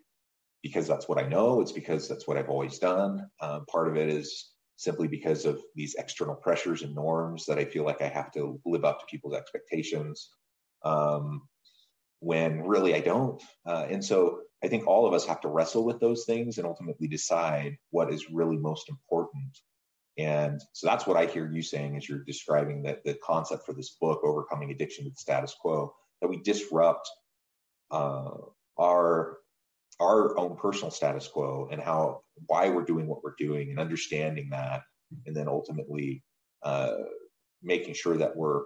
because 0.61 0.87
that's 0.87 1.07
what 1.07 1.17
I 1.17 1.27
know. 1.27 1.61
It's 1.61 1.71
because 1.71 2.07
that's 2.07 2.27
what 2.27 2.37
I've 2.37 2.49
always 2.49 2.79
done. 2.79 3.29
Um, 3.41 3.65
part 3.65 3.87
of 3.87 3.95
it 3.95 4.09
is 4.09 4.51
simply 4.75 5.07
because 5.07 5.45
of 5.45 5.61
these 5.75 5.95
external 5.95 6.35
pressures 6.35 6.83
and 6.83 6.95
norms 6.95 7.45
that 7.45 7.57
I 7.57 7.65
feel 7.65 7.83
like 7.83 8.01
I 8.01 8.07
have 8.07 8.31
to 8.33 8.59
live 8.65 8.85
up 8.85 8.99
to 8.99 9.05
people's 9.05 9.35
expectations. 9.35 10.29
Um, 10.83 11.41
when 12.19 12.61
really 12.63 12.93
I 12.93 12.99
don't. 12.99 13.41
Uh, 13.65 13.85
and 13.89 14.03
so 14.03 14.41
I 14.63 14.67
think 14.67 14.87
all 14.87 15.07
of 15.07 15.13
us 15.13 15.25
have 15.25 15.41
to 15.41 15.47
wrestle 15.47 15.85
with 15.85 15.99
those 15.99 16.25
things 16.25 16.57
and 16.57 16.67
ultimately 16.67 17.07
decide 17.07 17.77
what 17.91 18.13
is 18.13 18.29
really 18.29 18.57
most 18.57 18.89
important 18.89 19.57
And 20.19 20.61
so 20.73 20.85
that's 20.85 21.07
what 21.07 21.15
I 21.15 21.27
hear 21.27 21.49
you 21.49 21.61
saying 21.61 21.95
as 21.95 22.07
you're 22.07 22.25
describing 22.25 22.83
that 22.83 23.05
the 23.05 23.17
concept 23.23 23.65
for 23.65 23.71
this 23.71 23.91
book, 24.01 24.19
Overcoming 24.21 24.69
Addiction 24.69 25.05
to 25.05 25.11
the 25.11 25.15
Status 25.15 25.55
Quo, 25.59 25.93
that 26.21 26.27
we 26.27 26.41
disrupt 26.41 27.09
uh, 27.89 28.31
our 28.77 29.37
our 29.99 30.37
own 30.39 30.55
personal 30.55 30.91
status 30.91 31.27
quo 31.27 31.67
and 31.71 31.81
how 31.81 32.21
why 32.47 32.69
we're 32.69 32.85
doing 32.85 33.07
what 33.07 33.21
we're 33.23 33.35
doing 33.37 33.69
and 33.69 33.79
understanding 33.79 34.49
that 34.49 34.83
and 35.25 35.35
then 35.35 35.47
ultimately 35.47 36.23
uh, 36.63 36.93
making 37.61 37.93
sure 37.93 38.15
that 38.15 38.35
we're 38.35 38.61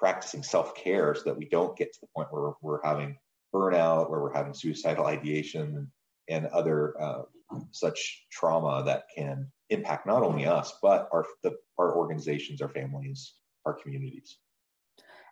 practicing 0.00 0.42
self-care 0.42 1.14
so 1.14 1.22
that 1.24 1.36
we 1.36 1.48
don't 1.48 1.76
get 1.76 1.92
to 1.92 2.00
the 2.00 2.08
point 2.16 2.26
where 2.32 2.52
we're 2.60 2.82
having 2.82 3.16
burnout 3.54 4.10
where 4.10 4.20
we're 4.20 4.34
having 4.34 4.54
suicidal 4.54 5.06
ideation 5.06 5.90
and 6.28 6.46
other 6.46 7.00
uh, 7.00 7.22
such 7.70 8.26
trauma 8.30 8.82
that 8.84 9.04
can 9.14 9.50
impact 9.70 10.06
not 10.06 10.22
only 10.22 10.46
us 10.46 10.74
but 10.82 11.08
our 11.12 11.24
the, 11.42 11.52
our 11.78 11.96
organizations 11.96 12.60
our 12.60 12.68
families 12.68 13.34
our 13.66 13.74
communities 13.74 14.38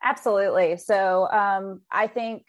absolutely 0.02 0.76
so 0.76 1.28
um, 1.31 1.81
i 1.90 2.07
think 2.07 2.45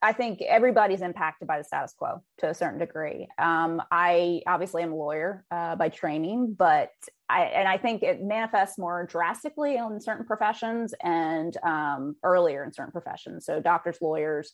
I 0.00 0.12
think 0.12 0.40
everybody's 0.42 1.02
impacted 1.02 1.48
by 1.48 1.58
the 1.58 1.64
status 1.64 1.92
quo 1.98 2.22
to 2.38 2.50
a 2.50 2.54
certain 2.54 2.78
degree. 2.78 3.26
Um, 3.36 3.82
I 3.90 4.42
obviously 4.46 4.82
am 4.82 4.92
a 4.92 4.96
lawyer 4.96 5.44
uh, 5.50 5.74
by 5.74 5.88
training, 5.88 6.54
but 6.56 6.90
I 7.28 7.44
and 7.44 7.66
I 7.66 7.78
think 7.78 8.02
it 8.02 8.22
manifests 8.22 8.78
more 8.78 9.04
drastically 9.06 9.76
in 9.76 10.00
certain 10.00 10.24
professions 10.24 10.94
and 11.02 11.56
um, 11.64 12.14
earlier 12.22 12.62
in 12.62 12.72
certain 12.72 12.92
professions. 12.92 13.44
So 13.44 13.60
doctors, 13.60 13.98
lawyers, 14.00 14.52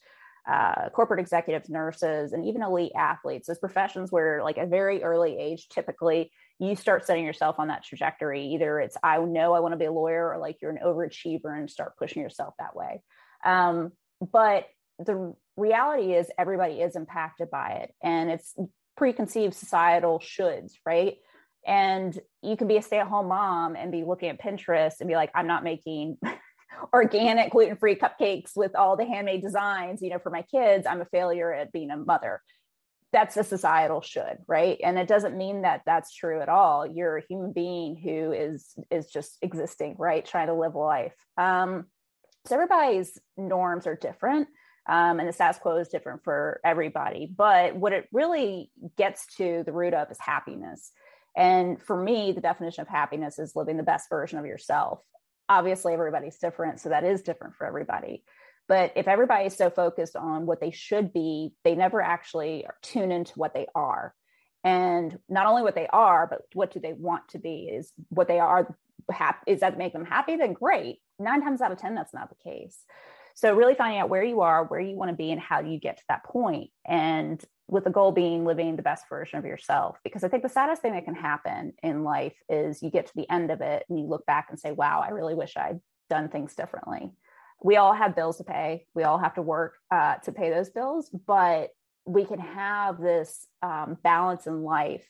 uh, 0.50 0.90
corporate 0.90 1.20
executives, 1.20 1.70
nurses, 1.70 2.32
and 2.32 2.44
even 2.46 2.62
elite 2.62 2.92
athletes. 2.96 3.46
Those 3.46 3.58
professions 3.58 4.12
where, 4.12 4.42
like, 4.42 4.58
a 4.58 4.66
very 4.66 5.02
early 5.02 5.38
age, 5.38 5.68
typically 5.68 6.30
you 6.58 6.76
start 6.76 7.06
setting 7.06 7.24
yourself 7.24 7.56
on 7.58 7.68
that 7.68 7.84
trajectory. 7.84 8.46
Either 8.48 8.78
it's 8.78 8.96
I 9.02 9.18
know 9.18 9.54
I 9.54 9.60
want 9.60 9.72
to 9.72 9.78
be 9.78 9.86
a 9.86 9.92
lawyer, 9.92 10.32
or 10.32 10.38
like 10.38 10.58
you're 10.60 10.70
an 10.70 10.80
overachiever 10.84 11.58
and 11.58 11.70
start 11.70 11.96
pushing 11.98 12.22
yourself 12.22 12.54
that 12.58 12.76
way. 12.76 13.02
Um, 13.44 13.92
but 14.20 14.66
the 14.98 15.34
reality 15.56 16.14
is 16.14 16.30
everybody 16.38 16.80
is 16.80 16.96
impacted 16.96 17.50
by 17.50 17.80
it 17.82 17.94
and 18.02 18.30
it's 18.30 18.54
preconceived 18.96 19.54
societal 19.54 20.20
shoulds 20.20 20.72
right 20.86 21.16
and 21.66 22.18
you 22.42 22.56
can 22.56 22.68
be 22.68 22.76
a 22.76 22.82
stay-at-home 22.82 23.28
mom 23.28 23.74
and 23.76 23.90
be 23.90 24.04
looking 24.04 24.28
at 24.28 24.40
pinterest 24.40 25.00
and 25.00 25.08
be 25.08 25.14
like 25.14 25.30
i'm 25.34 25.46
not 25.46 25.64
making 25.64 26.16
organic 26.92 27.50
gluten-free 27.50 27.96
cupcakes 27.96 28.52
with 28.56 28.74
all 28.74 28.96
the 28.96 29.04
handmade 29.04 29.42
designs 29.42 30.02
you 30.02 30.10
know 30.10 30.18
for 30.18 30.30
my 30.30 30.42
kids 30.42 30.86
i'm 30.86 31.00
a 31.00 31.06
failure 31.06 31.52
at 31.52 31.72
being 31.72 31.90
a 31.90 31.96
mother 31.96 32.40
that's 33.12 33.36
a 33.36 33.44
societal 33.44 34.00
should 34.00 34.38
right 34.46 34.78
and 34.82 34.98
it 34.98 35.08
doesn't 35.08 35.36
mean 35.36 35.62
that 35.62 35.82
that's 35.86 36.14
true 36.14 36.40
at 36.40 36.48
all 36.48 36.86
you're 36.86 37.18
a 37.18 37.26
human 37.28 37.52
being 37.52 37.96
who 37.96 38.32
is 38.32 38.74
is 38.90 39.06
just 39.06 39.38
existing 39.42 39.94
right 39.98 40.24
trying 40.24 40.48
to 40.48 40.54
live 40.54 40.74
life 40.74 41.14
um, 41.36 41.86
so 42.46 42.54
everybody's 42.54 43.18
norms 43.36 43.86
are 43.86 43.96
different 43.96 44.48
um, 44.86 45.18
and 45.18 45.28
the 45.28 45.32
status 45.32 45.58
quo 45.58 45.76
is 45.76 45.88
different 45.88 46.22
for 46.24 46.60
everybody. 46.64 47.26
But 47.34 47.74
what 47.74 47.92
it 47.92 48.06
really 48.12 48.70
gets 48.96 49.26
to 49.36 49.62
the 49.64 49.72
root 49.72 49.94
of 49.94 50.10
is 50.10 50.18
happiness. 50.20 50.92
And 51.36 51.80
for 51.80 52.00
me, 52.00 52.32
the 52.32 52.40
definition 52.40 52.82
of 52.82 52.88
happiness 52.88 53.38
is 53.38 53.56
living 53.56 53.76
the 53.76 53.82
best 53.82 54.08
version 54.10 54.38
of 54.38 54.46
yourself. 54.46 55.00
Obviously, 55.48 55.92
everybody's 55.92 56.38
different. 56.38 56.80
So 56.80 56.88
that 56.88 57.04
is 57.04 57.22
different 57.22 57.54
for 57.56 57.66
everybody. 57.66 58.24
But 58.66 58.92
if 58.96 59.08
everybody 59.08 59.46
is 59.46 59.56
so 59.56 59.68
focused 59.68 60.16
on 60.16 60.46
what 60.46 60.60
they 60.60 60.70
should 60.70 61.12
be, 61.12 61.52
they 61.64 61.74
never 61.74 62.00
actually 62.00 62.66
tune 62.82 63.12
into 63.12 63.34
what 63.34 63.52
they 63.52 63.66
are. 63.74 64.14
And 64.62 65.18
not 65.28 65.46
only 65.46 65.62
what 65.62 65.74
they 65.74 65.86
are, 65.88 66.26
but 66.26 66.40
what 66.54 66.72
do 66.72 66.80
they 66.80 66.94
want 66.94 67.28
to 67.30 67.38
be? 67.38 67.68
Is 67.70 67.92
what 68.08 68.26
they 68.26 68.40
are, 68.40 68.74
is 69.46 69.60
that 69.60 69.76
make 69.76 69.92
them 69.92 70.06
happy? 70.06 70.36
Then 70.36 70.54
great. 70.54 71.00
Nine 71.18 71.42
times 71.42 71.60
out 71.60 71.72
of 71.72 71.78
10, 71.78 71.94
that's 71.94 72.14
not 72.14 72.30
the 72.30 72.50
case. 72.50 72.78
So 73.34 73.54
really 73.54 73.74
finding 73.74 74.00
out 74.00 74.08
where 74.08 74.24
you 74.24 74.40
are, 74.40 74.64
where 74.64 74.80
you 74.80 74.96
want 74.96 75.10
to 75.10 75.16
be, 75.16 75.30
and 75.30 75.40
how 75.40 75.60
you 75.60 75.78
get 75.78 75.98
to 75.98 76.04
that 76.08 76.24
point, 76.24 76.70
and 76.86 77.44
with 77.66 77.84
the 77.84 77.90
goal 77.90 78.12
being 78.12 78.44
living 78.44 78.76
the 78.76 78.82
best 78.82 79.08
version 79.08 79.38
of 79.38 79.44
yourself. 79.44 79.98
Because 80.04 80.22
I 80.24 80.28
think 80.28 80.42
the 80.42 80.48
saddest 80.48 80.82
thing 80.82 80.92
that 80.92 81.04
can 81.04 81.14
happen 81.14 81.72
in 81.82 82.04
life 82.04 82.36
is 82.48 82.82
you 82.82 82.90
get 82.90 83.06
to 83.06 83.12
the 83.16 83.30
end 83.30 83.50
of 83.50 83.60
it 83.60 83.84
and 83.88 83.98
you 83.98 84.06
look 84.06 84.26
back 84.26 84.48
and 84.50 84.58
say, 84.58 84.72
"Wow, 84.72 85.02
I 85.04 85.10
really 85.10 85.34
wish 85.34 85.56
I'd 85.56 85.80
done 86.10 86.28
things 86.28 86.54
differently." 86.54 87.12
We 87.62 87.76
all 87.76 87.94
have 87.94 88.16
bills 88.16 88.36
to 88.38 88.44
pay. 88.44 88.86
We 88.94 89.04
all 89.04 89.18
have 89.18 89.34
to 89.34 89.42
work 89.42 89.76
uh, 89.90 90.16
to 90.16 90.32
pay 90.32 90.50
those 90.50 90.70
bills, 90.70 91.08
but 91.26 91.70
we 92.06 92.24
can 92.24 92.38
have 92.38 93.00
this 93.00 93.46
um, 93.62 93.96
balance 94.02 94.46
in 94.46 94.62
life 94.62 95.06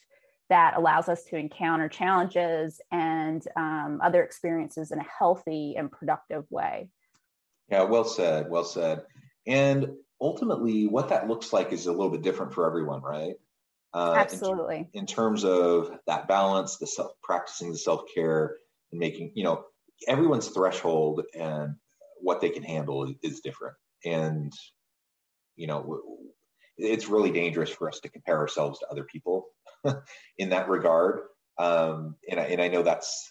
that 0.50 0.76
allows 0.76 1.08
us 1.08 1.24
to 1.24 1.36
encounter 1.36 1.88
challenges 1.88 2.80
and 2.92 3.44
um, 3.56 4.00
other 4.02 4.22
experiences 4.22 4.92
in 4.92 4.98
a 4.98 5.06
healthy 5.18 5.74
and 5.76 5.90
productive 5.90 6.44
way. 6.50 6.88
Yeah, 7.70 7.82
well 7.82 8.04
said. 8.04 8.50
Well 8.50 8.64
said. 8.64 9.02
And 9.46 9.90
ultimately, 10.20 10.86
what 10.86 11.10
that 11.10 11.28
looks 11.28 11.52
like 11.52 11.72
is 11.72 11.86
a 11.86 11.92
little 11.92 12.10
bit 12.10 12.22
different 12.22 12.54
for 12.54 12.66
everyone, 12.66 13.02
right? 13.02 13.34
Uh, 13.92 14.14
Absolutely. 14.16 14.88
In, 14.92 15.00
in, 15.00 15.06
terms 15.06 15.44
of 15.44 15.96
that 16.06 16.26
balance, 16.26 16.78
the 16.78 16.86
self 16.86 17.12
practicing 17.22 17.70
the 17.70 17.78
self 17.78 18.02
care 18.12 18.56
and 18.90 18.98
making, 18.98 19.32
you 19.34 19.44
know, 19.44 19.64
everyone's 20.08 20.48
threshold 20.48 21.22
and 21.38 21.76
what 22.20 22.40
they 22.40 22.50
can 22.50 22.62
handle 22.62 23.04
is, 23.04 23.14
is 23.22 23.40
different. 23.40 23.76
And, 24.04 24.52
you 25.56 25.66
know, 25.66 26.00
it's 26.76 27.08
really 27.08 27.30
dangerous 27.30 27.70
for 27.70 27.88
us 27.88 28.00
to 28.00 28.08
compare 28.08 28.38
ourselves 28.38 28.80
to 28.80 28.88
other 28.90 29.04
people 29.04 29.46
in 30.38 30.50
that 30.50 30.68
regard. 30.68 31.20
Um, 31.58 32.16
and, 32.28 32.40
I, 32.40 32.44
and 32.44 32.60
I 32.60 32.68
know 32.68 32.82
that's, 32.82 33.30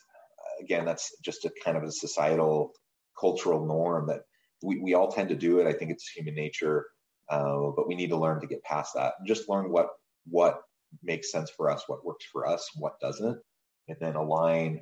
again, 0.61 0.85
that's 0.85 1.13
just 1.21 1.43
a 1.43 1.51
kind 1.63 1.75
of 1.75 1.83
a 1.83 1.91
societal 1.91 2.73
cultural 3.19 3.65
norm 3.65 4.07
that 4.07 4.21
we, 4.63 4.79
we 4.79 4.93
all 4.93 5.11
tend 5.11 5.29
to 5.29 5.35
do 5.35 5.59
it. 5.59 5.67
I 5.67 5.73
think 5.73 5.91
it's 5.91 6.07
human 6.07 6.35
nature, 6.35 6.87
uh, 7.29 7.71
but 7.75 7.87
we 7.87 7.95
need 7.95 8.09
to 8.09 8.17
learn 8.17 8.41
to 8.41 8.47
get 8.47 8.63
past 8.63 8.93
that 8.95 9.13
and 9.19 9.27
just 9.27 9.49
learn 9.49 9.69
what 9.69 9.89
what 10.29 10.61
makes 11.01 11.31
sense 11.31 11.49
for 11.49 11.69
us, 11.69 11.83
what 11.87 12.05
works 12.05 12.25
for 12.31 12.47
us, 12.47 12.69
what 12.75 12.99
doesn't, 12.99 13.39
and 13.87 13.97
then 13.99 14.15
align 14.15 14.81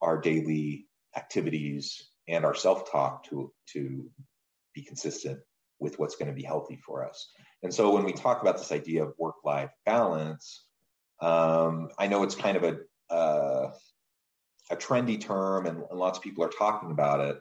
our 0.00 0.20
daily 0.20 0.86
activities 1.16 2.10
and 2.28 2.44
our 2.44 2.54
self-talk 2.54 3.24
to 3.28 3.52
to 3.74 4.10
be 4.74 4.82
consistent 4.82 5.38
with 5.78 5.98
what's 5.98 6.16
going 6.16 6.28
to 6.28 6.40
be 6.42 6.42
healthy 6.42 6.78
for 6.86 7.06
us. 7.08 7.18
And 7.62 7.74
so 7.74 7.92
when 7.92 8.04
we 8.04 8.12
talk 8.12 8.40
about 8.40 8.56
this 8.58 8.72
idea 8.72 9.04
of 9.04 9.14
work-life 9.18 9.70
balance, 9.84 10.64
um, 11.20 11.90
I 11.98 12.06
know 12.06 12.22
it's 12.22 12.34
kind 12.46 12.56
of 12.56 12.64
a 12.64 12.74
uh, 13.12 13.72
a 14.70 14.76
trendy 14.76 15.20
term, 15.20 15.66
and, 15.66 15.82
and 15.90 15.98
lots 15.98 16.18
of 16.18 16.24
people 16.24 16.44
are 16.44 16.48
talking 16.48 16.90
about 16.90 17.20
it. 17.20 17.36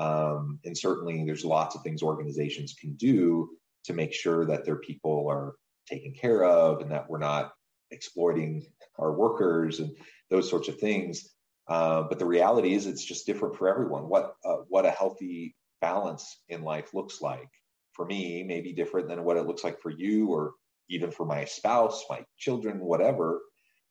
Um, 0.00 0.58
and 0.64 0.76
certainly, 0.76 1.24
there's 1.24 1.44
lots 1.44 1.76
of 1.76 1.82
things 1.82 2.02
organizations 2.02 2.74
can 2.80 2.94
do 2.94 3.50
to 3.84 3.92
make 3.92 4.14
sure 4.14 4.46
that 4.46 4.64
their 4.64 4.76
people 4.76 5.28
are 5.30 5.54
taken 5.86 6.14
care 6.14 6.42
of 6.42 6.80
and 6.80 6.90
that 6.90 7.08
we're 7.08 7.18
not 7.18 7.52
exploiting 7.90 8.64
our 8.98 9.12
workers 9.12 9.78
and 9.78 9.94
those 10.30 10.48
sorts 10.48 10.68
of 10.68 10.78
things. 10.78 11.28
Uh, 11.68 12.02
but 12.02 12.18
the 12.18 12.26
reality 12.26 12.74
is, 12.74 12.86
it's 12.86 13.04
just 13.04 13.26
different 13.26 13.56
for 13.56 13.68
everyone. 13.68 14.08
What 14.08 14.34
uh, 14.44 14.62
what 14.68 14.86
a 14.86 14.90
healthy 14.90 15.54
balance 15.82 16.40
in 16.48 16.62
life 16.62 16.94
looks 16.94 17.20
like 17.20 17.48
for 17.92 18.06
me 18.06 18.42
may 18.42 18.62
be 18.62 18.72
different 18.72 19.08
than 19.08 19.22
what 19.22 19.36
it 19.36 19.46
looks 19.46 19.62
like 19.62 19.80
for 19.82 19.90
you, 19.90 20.28
or 20.28 20.54
even 20.88 21.10
for 21.10 21.26
my 21.26 21.44
spouse, 21.44 22.04
my 22.08 22.24
children, 22.38 22.80
whatever. 22.80 23.42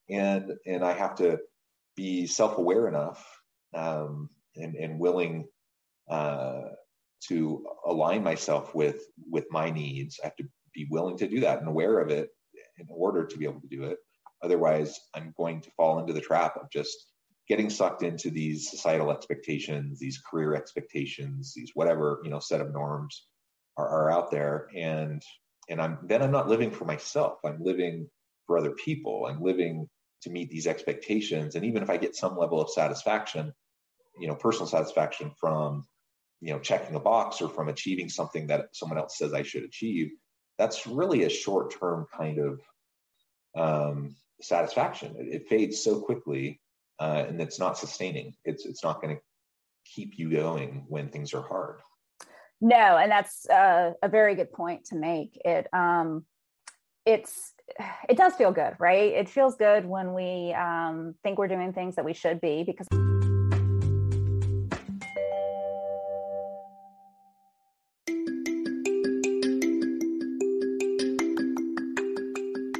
And 0.08 0.52
and 0.66 0.84
I 0.84 0.92
have 0.92 1.14
to 1.16 1.38
be 1.96 2.26
self 2.26 2.58
aware 2.58 2.88
enough 2.88 3.24
um, 3.74 4.28
and, 4.56 4.74
and 4.74 4.98
willing 4.98 5.46
uh, 6.10 6.62
to 7.28 7.64
align 7.86 8.22
myself 8.22 8.74
with 8.74 9.04
with 9.30 9.46
my 9.50 9.70
needs. 9.70 10.18
I 10.22 10.26
have 10.26 10.36
to 10.36 10.48
be 10.74 10.86
willing 10.90 11.16
to 11.18 11.28
do 11.28 11.40
that 11.40 11.60
and 11.60 11.68
aware 11.68 12.00
of 12.00 12.10
it 12.10 12.30
in 12.78 12.86
order 12.90 13.26
to 13.26 13.38
be 13.38 13.44
able 13.44 13.60
to 13.60 13.68
do 13.68 13.84
it. 13.84 13.98
Otherwise, 14.42 14.98
I'm 15.14 15.34
going 15.36 15.60
to 15.60 15.70
fall 15.76 15.98
into 15.98 16.12
the 16.12 16.20
trap 16.20 16.56
of 16.56 16.70
just 16.70 16.96
getting 17.48 17.68
sucked 17.68 18.02
into 18.02 18.30
these 18.30 18.70
societal 18.70 19.10
expectations, 19.10 19.98
these 19.98 20.22
career 20.30 20.54
expectations, 20.54 21.52
these 21.54 21.72
whatever 21.74 22.20
you 22.24 22.30
know 22.30 22.40
set 22.40 22.60
of 22.60 22.72
norms 22.72 23.26
are, 23.76 23.88
are 23.88 24.10
out 24.10 24.30
there, 24.30 24.68
and 24.76 25.22
and 25.68 25.80
I'm 25.80 25.98
then 26.04 26.22
I'm 26.22 26.32
not 26.32 26.48
living 26.48 26.70
for 26.70 26.84
myself. 26.84 27.38
I'm 27.44 27.62
living 27.62 28.08
for 28.46 28.58
other 28.58 28.72
people. 28.72 29.26
I'm 29.26 29.42
living 29.42 29.88
to 30.22 30.30
meet 30.30 30.50
these 30.50 30.66
expectations, 30.66 31.54
and 31.54 31.64
even 31.64 31.82
if 31.82 31.90
I 31.90 31.96
get 31.96 32.16
some 32.16 32.36
level 32.36 32.60
of 32.60 32.70
satisfaction, 32.70 33.52
you 34.18 34.28
know, 34.28 34.34
personal 34.34 34.66
satisfaction 34.66 35.32
from 35.38 35.84
you 36.40 36.52
know 36.52 36.58
checking 36.58 36.94
a 36.94 37.00
box 37.00 37.40
or 37.40 37.48
from 37.48 37.68
achieving 37.68 38.08
something 38.08 38.46
that 38.46 38.66
someone 38.72 38.98
else 38.98 39.18
says 39.18 39.32
i 39.32 39.42
should 39.42 39.62
achieve 39.62 40.10
that's 40.58 40.86
really 40.86 41.24
a 41.24 41.28
short 41.28 41.74
term 41.78 42.06
kind 42.16 42.38
of 42.38 42.60
um, 43.56 44.14
satisfaction 44.40 45.14
it, 45.18 45.34
it, 45.34 45.48
fades 45.48 45.82
so 45.82 46.00
quickly 46.00 46.60
uh, 47.00 47.24
and 47.28 47.40
it's 47.40 47.58
not 47.58 47.76
sustaining 47.76 48.34
it's 48.44 48.64
it's 48.64 48.84
not 48.84 49.02
going 49.02 49.14
to 49.14 49.22
keep 49.84 50.18
you 50.18 50.30
going 50.30 50.84
when 50.88 51.08
things 51.08 51.34
are 51.34 51.42
hard 51.42 51.80
no 52.60 52.96
and 52.96 53.10
that's 53.10 53.48
uh, 53.50 53.92
a 54.02 54.08
very 54.08 54.34
good 54.34 54.52
point 54.52 54.84
to 54.84 54.96
make 54.96 55.36
it 55.44 55.66
um, 55.72 56.24
it's 57.06 57.54
it 58.08 58.16
does 58.16 58.34
feel 58.34 58.52
good, 58.52 58.74
right? 58.78 59.12
It 59.12 59.28
feels 59.28 59.56
good 59.56 59.86
when 59.86 60.14
we 60.14 60.52
um, 60.54 61.14
think 61.22 61.38
we're 61.38 61.48
doing 61.48 61.72
things 61.72 61.96
that 61.96 62.04
we 62.04 62.12
should 62.12 62.40
be 62.40 62.64
because. 62.64 62.86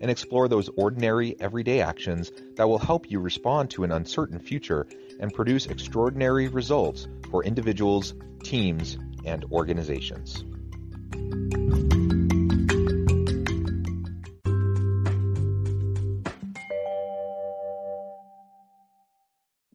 and 0.00 0.10
explore 0.10 0.48
those 0.48 0.68
ordinary, 0.76 1.36
everyday 1.40 1.80
actions 1.80 2.32
that 2.56 2.68
will 2.68 2.78
help 2.78 3.10
you 3.10 3.20
respond 3.20 3.70
to 3.70 3.84
an 3.84 3.92
uncertain 3.92 4.38
future 4.38 4.86
and 5.20 5.32
produce 5.32 5.66
extraordinary 5.66 6.48
results 6.48 7.06
for 7.30 7.44
individuals, 7.44 8.14
teams, 8.42 8.98
and 9.24 9.44
organizations. 9.52 10.44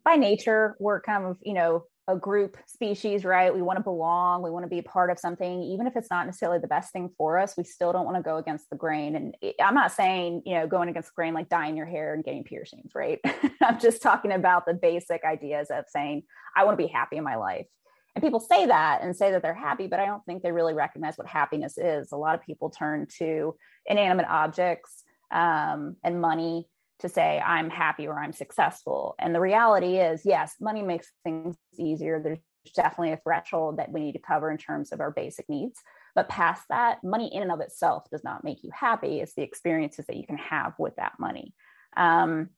by 0.09 0.15
nature, 0.15 0.75
we're 0.79 1.01
kind 1.01 1.25
of, 1.25 1.37
you 1.43 1.53
know, 1.53 1.83
a 2.09 2.15
group 2.15 2.57
species, 2.65 3.23
right? 3.23 3.53
We 3.53 3.61
want 3.61 3.77
to 3.77 3.83
belong, 3.83 4.41
we 4.41 4.49
want 4.49 4.63
to 4.63 4.69
be 4.69 4.79
a 4.79 4.83
part 4.83 5.11
of 5.11 5.19
something, 5.19 5.61
even 5.61 5.85
if 5.85 5.95
it's 5.95 6.09
not 6.09 6.25
necessarily 6.25 6.57
the 6.57 6.67
best 6.67 6.91
thing 6.91 7.11
for 7.15 7.37
us, 7.37 7.55
we 7.55 7.63
still 7.63 7.93
don't 7.93 8.05
want 8.05 8.17
to 8.17 8.23
go 8.23 8.37
against 8.37 8.67
the 8.71 8.75
grain. 8.75 9.15
And 9.15 9.35
I'm 9.61 9.75
not 9.75 9.91
saying, 9.91 10.41
you 10.43 10.55
know, 10.55 10.65
going 10.65 10.89
against 10.89 11.09
the 11.09 11.15
grain 11.15 11.35
like 11.35 11.49
dyeing 11.49 11.77
your 11.77 11.85
hair 11.85 12.15
and 12.15 12.23
getting 12.23 12.43
piercings, 12.43 12.93
right? 12.95 13.19
I'm 13.61 13.79
just 13.79 14.01
talking 14.01 14.31
about 14.31 14.65
the 14.65 14.73
basic 14.73 15.23
ideas 15.23 15.67
of 15.69 15.85
saying, 15.87 16.23
I 16.55 16.63
want 16.63 16.79
to 16.79 16.83
be 16.83 16.91
happy 16.91 17.17
in 17.17 17.23
my 17.23 17.35
life. 17.35 17.67
And 18.15 18.23
people 18.23 18.39
say 18.39 18.65
that 18.65 19.03
and 19.03 19.15
say 19.15 19.31
that 19.31 19.43
they're 19.43 19.53
happy, 19.53 19.85
but 19.85 19.99
I 19.99 20.07
don't 20.07 20.25
think 20.25 20.41
they 20.41 20.51
really 20.51 20.73
recognize 20.73 21.15
what 21.15 21.27
happiness 21.27 21.77
is. 21.77 22.11
A 22.11 22.17
lot 22.17 22.33
of 22.33 22.41
people 22.41 22.71
turn 22.71 23.05
to 23.19 23.55
inanimate 23.85 24.25
objects 24.27 25.03
um, 25.31 25.95
and 26.03 26.19
money 26.19 26.67
to 26.99 27.09
say 27.09 27.39
I'm 27.39 27.69
happy 27.69 28.07
or 28.07 28.19
I'm 28.19 28.33
successful. 28.33 29.15
And 29.19 29.33
the 29.33 29.39
reality 29.39 29.97
is, 29.97 30.21
yes, 30.25 30.55
money 30.59 30.81
makes 30.81 31.07
things 31.23 31.55
easier. 31.77 32.19
There's 32.21 32.39
definitely 32.75 33.13
a 33.13 33.21
threshold 33.23 33.77
that 33.77 33.91
we 33.91 34.01
need 34.01 34.13
to 34.13 34.19
cover 34.19 34.51
in 34.51 34.57
terms 34.57 34.91
of 34.91 34.99
our 34.99 35.11
basic 35.11 35.47
needs. 35.49 35.79
But 36.15 36.29
past 36.29 36.63
that, 36.69 37.03
money 37.03 37.33
in 37.33 37.41
and 37.41 37.51
of 37.51 37.61
itself 37.61 38.03
does 38.11 38.23
not 38.23 38.43
make 38.43 38.63
you 38.63 38.71
happy. 38.73 39.21
It's 39.21 39.33
the 39.33 39.43
experiences 39.43 40.05
that 40.07 40.17
you 40.17 40.25
can 40.25 40.37
have 40.37 40.73
with 40.77 40.95
that 40.97 41.13
money. 41.19 41.53
Um, 41.95 42.49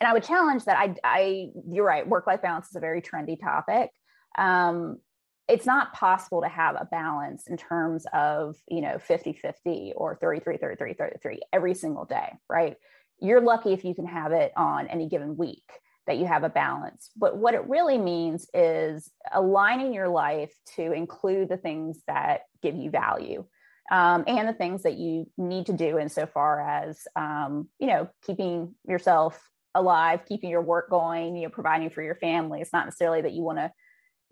and 0.00 0.08
I 0.08 0.12
would 0.12 0.24
challenge 0.24 0.64
that. 0.64 0.78
I, 0.78 0.94
I 1.04 1.48
you're 1.68 1.84
right. 1.84 2.06
Work 2.06 2.26
life 2.26 2.42
balance 2.42 2.68
is 2.68 2.76
a 2.76 2.80
very 2.80 3.02
trendy 3.02 3.40
topic. 3.40 3.90
Um, 4.36 4.98
it's 5.48 5.66
not 5.66 5.92
possible 5.92 6.42
to 6.42 6.48
have 6.48 6.76
a 6.76 6.88
balance 6.90 7.46
in 7.46 7.56
terms 7.56 8.06
of 8.12 8.56
you 8.68 8.80
know 8.80 8.98
50 8.98 9.32
50 9.34 9.92
or 9.96 10.16
33 10.16 10.56
33 10.56 10.94
33 10.94 11.40
every 11.52 11.74
single 11.74 12.04
day 12.04 12.32
right 12.48 12.76
you're 13.22 13.40
lucky 13.40 13.72
if 13.72 13.84
you 13.84 13.94
can 13.94 14.06
have 14.06 14.32
it 14.32 14.52
on 14.56 14.88
any 14.88 15.08
given 15.08 15.36
week 15.36 15.70
that 16.06 16.18
you 16.18 16.26
have 16.26 16.42
a 16.42 16.48
balance. 16.48 17.10
But 17.16 17.36
what 17.36 17.54
it 17.54 17.68
really 17.68 17.98
means 17.98 18.48
is 18.52 19.08
aligning 19.32 19.94
your 19.94 20.08
life 20.08 20.52
to 20.76 20.92
include 20.92 21.48
the 21.48 21.56
things 21.56 22.00
that 22.08 22.42
give 22.62 22.74
you 22.74 22.90
value. 22.90 23.44
Um, 23.90 24.24
and 24.26 24.48
the 24.48 24.54
things 24.54 24.84
that 24.84 24.96
you 24.96 25.26
need 25.36 25.66
to 25.66 25.72
do 25.72 25.98
insofar 25.98 26.60
as 26.60 27.02
um, 27.16 27.68
you 27.78 27.88
know 27.88 28.08
keeping 28.24 28.74
yourself 28.86 29.40
alive 29.74 30.20
keeping 30.26 30.50
your 30.50 30.62
work 30.62 30.88
going 30.88 31.34
you 31.34 31.42
know 31.42 31.48
providing 31.48 31.90
for 31.90 32.02
your 32.02 32.14
family 32.14 32.60
it's 32.60 32.72
not 32.72 32.84
necessarily 32.84 33.22
that 33.22 33.32
you 33.32 33.42
want 33.42 33.58
to 33.58 33.72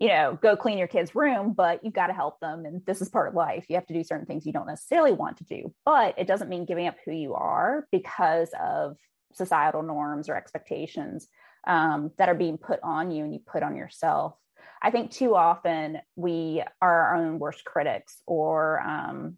you 0.01 0.07
know, 0.07 0.35
go 0.41 0.55
clean 0.55 0.79
your 0.79 0.87
kid's 0.87 1.13
room, 1.13 1.53
but 1.53 1.85
you've 1.85 1.93
got 1.93 2.07
to 2.07 2.13
help 2.13 2.39
them. 2.39 2.65
And 2.65 2.83
this 2.87 3.01
is 3.01 3.09
part 3.09 3.27
of 3.27 3.35
life. 3.35 3.67
You 3.69 3.75
have 3.75 3.85
to 3.85 3.93
do 3.93 4.03
certain 4.03 4.25
things 4.25 4.47
you 4.47 4.51
don't 4.51 4.65
necessarily 4.65 5.11
want 5.11 5.37
to 5.37 5.43
do, 5.43 5.71
but 5.85 6.17
it 6.17 6.25
doesn't 6.25 6.49
mean 6.49 6.65
giving 6.65 6.87
up 6.87 6.95
who 7.05 7.11
you 7.11 7.35
are 7.35 7.85
because 7.91 8.49
of 8.59 8.97
societal 9.33 9.83
norms 9.83 10.27
or 10.27 10.35
expectations 10.35 11.27
um, 11.67 12.09
that 12.17 12.29
are 12.29 12.35
being 12.35 12.57
put 12.57 12.79
on 12.81 13.11
you 13.11 13.23
and 13.23 13.31
you 13.31 13.39
put 13.45 13.61
on 13.61 13.75
yourself. 13.75 14.33
I 14.81 14.89
think 14.89 15.11
too 15.11 15.35
often 15.35 15.99
we 16.15 16.63
are 16.81 17.03
our 17.03 17.15
own 17.17 17.37
worst 17.37 17.63
critics 17.63 18.23
or, 18.25 18.81
um, 18.81 19.37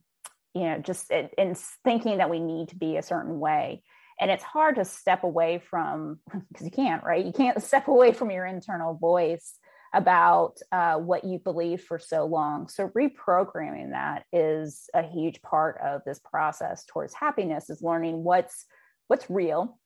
you 0.54 0.63
know, 0.63 0.78
just 0.78 1.12
in, 1.12 1.28
in 1.38 1.56
thinking 1.84 2.19
that 2.19 2.30
we 2.30 2.39
need 2.39 2.69
to 2.69 2.78
be 2.78 2.95
a 2.95 3.04
certain 3.04 3.38
way. 3.38 3.84
And 4.17 4.32
it's 4.32 4.45
hard 4.45 4.76
to 4.76 4.86
step 4.86 5.26
away 5.26 5.62
from, 5.69 6.19
because 6.47 6.65
you 6.65 6.71
can't, 6.71 7.04
right? 7.04 7.26
You 7.26 7.34
can't 7.34 7.62
step 7.62 7.89
away 7.89 8.13
from 8.13 8.32
your 8.32 8.45
internal 8.45 8.93
voice 8.93 9.56
about 9.93 10.58
uh, 10.71 10.95
what 10.95 11.23
you 11.23 11.38
believe 11.38 11.82
for 11.82 11.99
so 11.99 12.25
long. 12.25 12.67
So 12.67 12.89
reprogramming 12.89 13.91
that 13.91 14.25
is 14.34 14.89
a 14.93 15.03
huge 15.03 15.41
part 15.41 15.79
of 15.84 16.01
this 16.06 16.19
process 16.19 16.84
towards 16.86 17.13
happiness 17.13 17.69
is 17.69 17.84
learning 17.84 18.23
what's 18.23 18.65
what's 19.08 19.29
real 19.29 19.79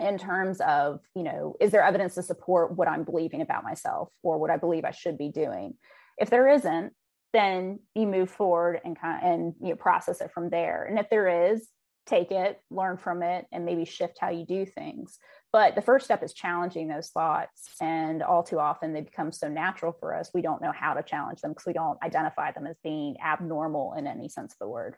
in 0.00 0.18
terms 0.18 0.60
of, 0.60 1.00
you 1.14 1.22
know, 1.22 1.56
is 1.60 1.72
there 1.72 1.82
evidence 1.82 2.14
to 2.14 2.22
support 2.22 2.76
what 2.76 2.88
I'm 2.88 3.04
believing 3.04 3.40
about 3.40 3.64
myself 3.64 4.10
or 4.22 4.38
what 4.38 4.50
I 4.50 4.56
believe 4.56 4.84
I 4.84 4.92
should 4.92 5.18
be 5.18 5.30
doing? 5.30 5.74
If 6.18 6.30
there 6.30 6.48
isn't, 6.48 6.92
then 7.32 7.80
you 7.94 8.06
move 8.06 8.30
forward 8.30 8.80
and 8.84 8.98
kind 8.98 9.22
of, 9.22 9.30
and 9.30 9.54
you 9.60 9.70
know, 9.70 9.76
process 9.76 10.20
it 10.20 10.30
from 10.32 10.50
there. 10.50 10.84
And 10.84 10.98
if 10.98 11.10
there 11.10 11.50
is, 11.50 11.68
take 12.06 12.30
it, 12.30 12.60
learn 12.70 12.96
from 12.96 13.22
it, 13.22 13.46
and 13.52 13.64
maybe 13.64 13.84
shift 13.84 14.18
how 14.20 14.30
you 14.30 14.46
do 14.46 14.64
things. 14.64 15.18
But 15.52 15.74
the 15.74 15.82
first 15.82 16.04
step 16.04 16.22
is 16.22 16.34
challenging 16.34 16.88
those 16.88 17.08
thoughts. 17.08 17.70
And 17.80 18.22
all 18.22 18.42
too 18.42 18.58
often 18.58 18.92
they 18.92 19.00
become 19.00 19.32
so 19.32 19.48
natural 19.48 19.92
for 19.92 20.14
us, 20.14 20.30
we 20.34 20.42
don't 20.42 20.60
know 20.60 20.72
how 20.72 20.94
to 20.94 21.02
challenge 21.02 21.40
them 21.40 21.52
because 21.52 21.66
we 21.66 21.72
don't 21.72 22.02
identify 22.02 22.52
them 22.52 22.66
as 22.66 22.76
being 22.82 23.16
abnormal 23.24 23.94
in 23.94 24.06
any 24.06 24.28
sense 24.28 24.52
of 24.52 24.58
the 24.58 24.68
word. 24.68 24.96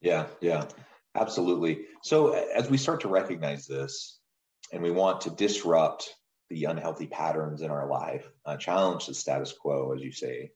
Yeah, 0.00 0.26
yeah, 0.40 0.66
absolutely. 1.14 1.86
So 2.02 2.32
as 2.32 2.68
we 2.68 2.76
start 2.76 3.00
to 3.02 3.08
recognize 3.08 3.66
this 3.66 4.18
and 4.72 4.82
we 4.82 4.90
want 4.90 5.22
to 5.22 5.30
disrupt 5.30 6.14
the 6.50 6.64
unhealthy 6.64 7.06
patterns 7.06 7.62
in 7.62 7.70
our 7.70 7.88
life, 7.88 8.28
uh, 8.44 8.56
challenge 8.56 9.06
the 9.06 9.14
status 9.14 9.52
quo, 9.52 9.92
as 9.94 10.02
you 10.02 10.12
say, 10.12 10.50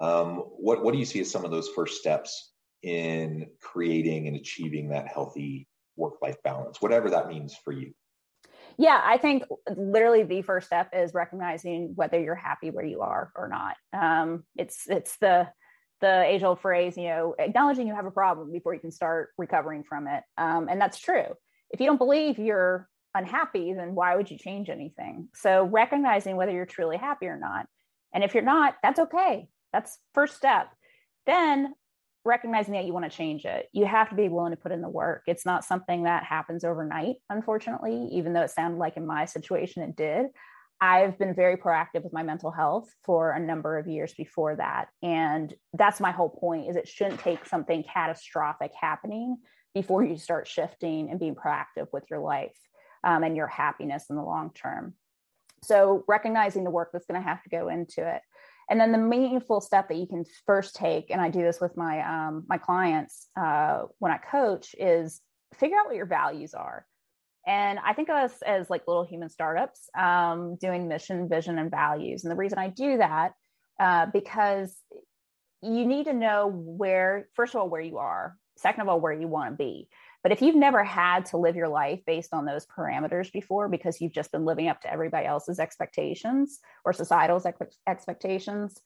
um, 0.00 0.38
what, 0.38 0.82
what 0.82 0.92
do 0.92 0.98
you 0.98 1.04
see 1.04 1.20
as 1.20 1.30
some 1.30 1.44
of 1.44 1.50
those 1.50 1.68
first 1.68 1.98
steps 1.98 2.52
in 2.82 3.46
creating 3.60 4.26
and 4.26 4.36
achieving 4.36 4.88
that 4.88 5.08
healthy 5.08 5.68
work 5.96 6.14
life 6.20 6.36
balance, 6.42 6.82
whatever 6.82 7.10
that 7.10 7.28
means 7.28 7.54
for 7.54 7.72
you? 7.72 7.92
Yeah, 8.78 9.00
I 9.02 9.16
think 9.18 9.44
literally 9.74 10.22
the 10.22 10.42
first 10.42 10.66
step 10.66 10.90
is 10.92 11.14
recognizing 11.14 11.92
whether 11.94 12.20
you're 12.20 12.34
happy 12.34 12.70
where 12.70 12.84
you 12.84 13.00
are 13.00 13.32
or 13.34 13.48
not. 13.48 13.76
Um, 13.92 14.44
it's 14.56 14.84
it's 14.88 15.16
the 15.18 15.48
the 16.00 16.24
age 16.24 16.42
old 16.42 16.60
phrase, 16.60 16.96
you 16.96 17.08
know, 17.08 17.34
acknowledging 17.38 17.86
you 17.86 17.94
have 17.94 18.04
a 18.04 18.10
problem 18.10 18.52
before 18.52 18.74
you 18.74 18.80
can 18.80 18.90
start 18.90 19.30
recovering 19.38 19.82
from 19.82 20.06
it, 20.06 20.22
um, 20.36 20.68
and 20.68 20.80
that's 20.80 20.98
true. 20.98 21.26
If 21.70 21.80
you 21.80 21.86
don't 21.86 21.96
believe 21.96 22.38
you're 22.38 22.88
unhappy, 23.14 23.72
then 23.72 23.94
why 23.94 24.14
would 24.14 24.30
you 24.30 24.36
change 24.36 24.68
anything? 24.68 25.28
So 25.34 25.64
recognizing 25.64 26.36
whether 26.36 26.52
you're 26.52 26.66
truly 26.66 26.98
happy 26.98 27.26
or 27.26 27.38
not, 27.38 27.66
and 28.12 28.22
if 28.24 28.34
you're 28.34 28.42
not, 28.42 28.74
that's 28.82 29.00
okay. 29.00 29.48
That's 29.72 29.98
first 30.12 30.36
step. 30.36 30.68
Then 31.24 31.74
recognizing 32.26 32.74
that 32.74 32.84
you 32.84 32.92
want 32.92 33.10
to 33.10 33.16
change 33.16 33.44
it, 33.44 33.68
you 33.72 33.86
have 33.86 34.10
to 34.10 34.16
be 34.16 34.28
willing 34.28 34.52
to 34.52 34.56
put 34.56 34.72
in 34.72 34.82
the 34.82 34.88
work. 34.88 35.22
It's 35.26 35.46
not 35.46 35.64
something 35.64 36.02
that 36.02 36.24
happens 36.24 36.64
overnight, 36.64 37.16
unfortunately, 37.30 38.08
even 38.12 38.32
though 38.32 38.42
it 38.42 38.50
sounded 38.50 38.78
like 38.78 38.96
in 38.96 39.06
my 39.06 39.24
situation 39.24 39.82
it 39.82 39.96
did. 39.96 40.26
I've 40.80 41.18
been 41.18 41.34
very 41.34 41.56
proactive 41.56 42.04
with 42.04 42.12
my 42.12 42.22
mental 42.22 42.50
health 42.50 42.92
for 43.04 43.30
a 43.30 43.40
number 43.40 43.78
of 43.78 43.86
years 43.86 44.12
before 44.12 44.56
that. 44.56 44.88
And 45.02 45.54
that's 45.72 46.00
my 46.00 46.10
whole 46.10 46.28
point 46.28 46.68
is 46.68 46.76
it 46.76 46.88
shouldn't 46.88 47.20
take 47.20 47.46
something 47.46 47.82
catastrophic 47.82 48.72
happening 48.78 49.38
before 49.74 50.04
you 50.04 50.18
start 50.18 50.46
shifting 50.46 51.10
and 51.10 51.18
being 51.18 51.34
proactive 51.34 51.86
with 51.92 52.04
your 52.10 52.20
life 52.20 52.56
um, 53.04 53.22
and 53.22 53.36
your 53.36 53.46
happiness 53.46 54.06
in 54.10 54.16
the 54.16 54.22
long 54.22 54.50
term. 54.54 54.94
So, 55.62 56.04
recognizing 56.06 56.64
the 56.64 56.70
work 56.70 56.90
that's 56.92 57.06
going 57.06 57.20
to 57.20 57.26
have 57.26 57.42
to 57.42 57.48
go 57.48 57.68
into 57.68 58.06
it. 58.06 58.20
And 58.68 58.80
then 58.80 58.92
the 58.92 58.98
meaningful 58.98 59.60
step 59.60 59.88
that 59.88 59.96
you 59.96 60.06
can 60.06 60.24
first 60.44 60.74
take, 60.74 61.10
and 61.10 61.20
I 61.20 61.30
do 61.30 61.42
this 61.42 61.60
with 61.60 61.76
my 61.76 62.00
um, 62.00 62.44
my 62.48 62.58
clients 62.58 63.28
uh, 63.40 63.82
when 63.98 64.10
I 64.12 64.18
coach, 64.18 64.74
is 64.78 65.20
figure 65.54 65.76
out 65.78 65.86
what 65.86 65.96
your 65.96 66.06
values 66.06 66.52
are. 66.52 66.84
And 67.46 67.78
I 67.78 67.92
think 67.92 68.08
of 68.08 68.16
us 68.16 68.42
as 68.42 68.68
like 68.68 68.88
little 68.88 69.04
human 69.04 69.28
startups 69.28 69.88
um, 69.96 70.56
doing 70.56 70.88
mission, 70.88 71.28
vision, 71.28 71.58
and 71.58 71.70
values. 71.70 72.24
And 72.24 72.30
the 72.32 72.36
reason 72.36 72.58
I 72.58 72.68
do 72.68 72.98
that 72.98 73.34
uh, 73.78 74.06
because 74.12 74.76
you 75.62 75.86
need 75.86 76.04
to 76.04 76.12
know 76.12 76.50
where, 76.52 77.28
first 77.34 77.54
of 77.54 77.60
all, 77.60 77.68
where 77.68 77.80
you 77.80 77.98
are. 77.98 78.36
Second 78.58 78.82
of 78.82 78.88
all, 78.88 79.00
where 79.00 79.12
you 79.12 79.28
want 79.28 79.52
to 79.52 79.56
be. 79.56 79.88
But 80.26 80.32
if 80.32 80.42
you've 80.42 80.56
never 80.56 80.82
had 80.82 81.26
to 81.26 81.36
live 81.36 81.54
your 81.54 81.68
life 81.68 82.00
based 82.04 82.34
on 82.34 82.46
those 82.46 82.66
parameters 82.66 83.30
before, 83.30 83.68
because 83.68 84.00
you've 84.00 84.10
just 84.10 84.32
been 84.32 84.44
living 84.44 84.66
up 84.66 84.80
to 84.80 84.92
everybody 84.92 85.24
else's 85.24 85.60
expectations 85.60 86.58
or 86.84 86.92
societal's 86.92 87.46
ex- 87.46 87.78
expectations, 87.86 88.80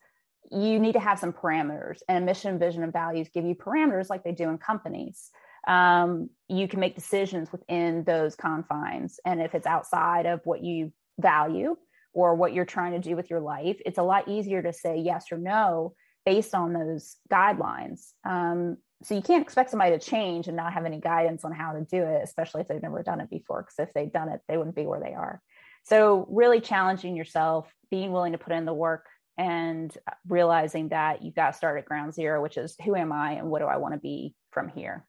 you 0.51 0.77
need 0.77 0.91
to 0.91 0.99
have 0.99 1.17
some 1.17 1.33
parameters. 1.33 2.01
And 2.07 2.27
mission, 2.27 2.59
vision, 2.59 2.83
and 2.83 2.93
values 2.93 3.29
give 3.33 3.43
you 3.43 3.55
parameters 3.55 4.07
like 4.07 4.23
they 4.23 4.33
do 4.33 4.49
in 4.49 4.59
companies. 4.59 5.31
Um, 5.67 6.29
you 6.47 6.67
can 6.67 6.79
make 6.79 6.93
decisions 6.93 7.51
within 7.51 8.03
those 8.03 8.35
confines. 8.35 9.19
And 9.25 9.41
if 9.41 9.55
it's 9.55 9.65
outside 9.65 10.27
of 10.27 10.41
what 10.43 10.63
you 10.63 10.93
value 11.19 11.75
or 12.13 12.35
what 12.35 12.53
you're 12.53 12.65
trying 12.65 12.91
to 12.91 13.09
do 13.09 13.15
with 13.15 13.31
your 13.31 13.41
life, 13.41 13.81
it's 13.83 13.97
a 13.97 14.03
lot 14.03 14.27
easier 14.27 14.61
to 14.61 14.73
say 14.73 14.99
yes 14.99 15.31
or 15.31 15.39
no 15.39 15.95
based 16.23 16.53
on 16.53 16.73
those 16.73 17.15
guidelines. 17.31 18.11
Um, 18.23 18.77
so 19.03 19.15
you 19.15 19.21
can't 19.21 19.43
expect 19.43 19.69
somebody 19.69 19.97
to 19.97 19.99
change 19.99 20.47
and 20.47 20.55
not 20.55 20.73
have 20.73 20.85
any 20.85 20.99
guidance 20.99 21.43
on 21.43 21.51
how 21.51 21.73
to 21.73 21.81
do 21.81 22.03
it, 22.03 22.21
especially 22.23 22.61
if 22.61 22.67
they've 22.67 22.81
never 22.81 23.01
done 23.03 23.19
it 23.19 23.29
before. 23.29 23.63
Because 23.63 23.87
if 23.87 23.93
they've 23.93 24.11
done 24.11 24.29
it, 24.29 24.41
they 24.47 24.57
wouldn't 24.57 24.75
be 24.75 24.85
where 24.85 24.99
they 24.99 25.13
are. 25.13 25.41
So 25.83 26.27
really 26.29 26.61
challenging 26.61 27.15
yourself, 27.15 27.73
being 27.89 28.11
willing 28.11 28.33
to 28.33 28.37
put 28.37 28.53
in 28.53 28.65
the 28.65 28.73
work, 28.73 29.07
and 29.37 29.95
realizing 30.27 30.89
that 30.89 31.23
you've 31.23 31.35
got 31.35 31.51
to 31.51 31.57
start 31.57 31.79
at 31.79 31.85
ground 31.85 32.13
zero, 32.13 32.41
which 32.41 32.57
is 32.57 32.75
who 32.83 32.95
am 32.95 33.11
I 33.11 33.33
and 33.33 33.49
what 33.49 33.59
do 33.59 33.65
I 33.65 33.77
want 33.77 33.93
to 33.93 33.99
be 33.99 34.35
from 34.51 34.69
here. 34.69 35.05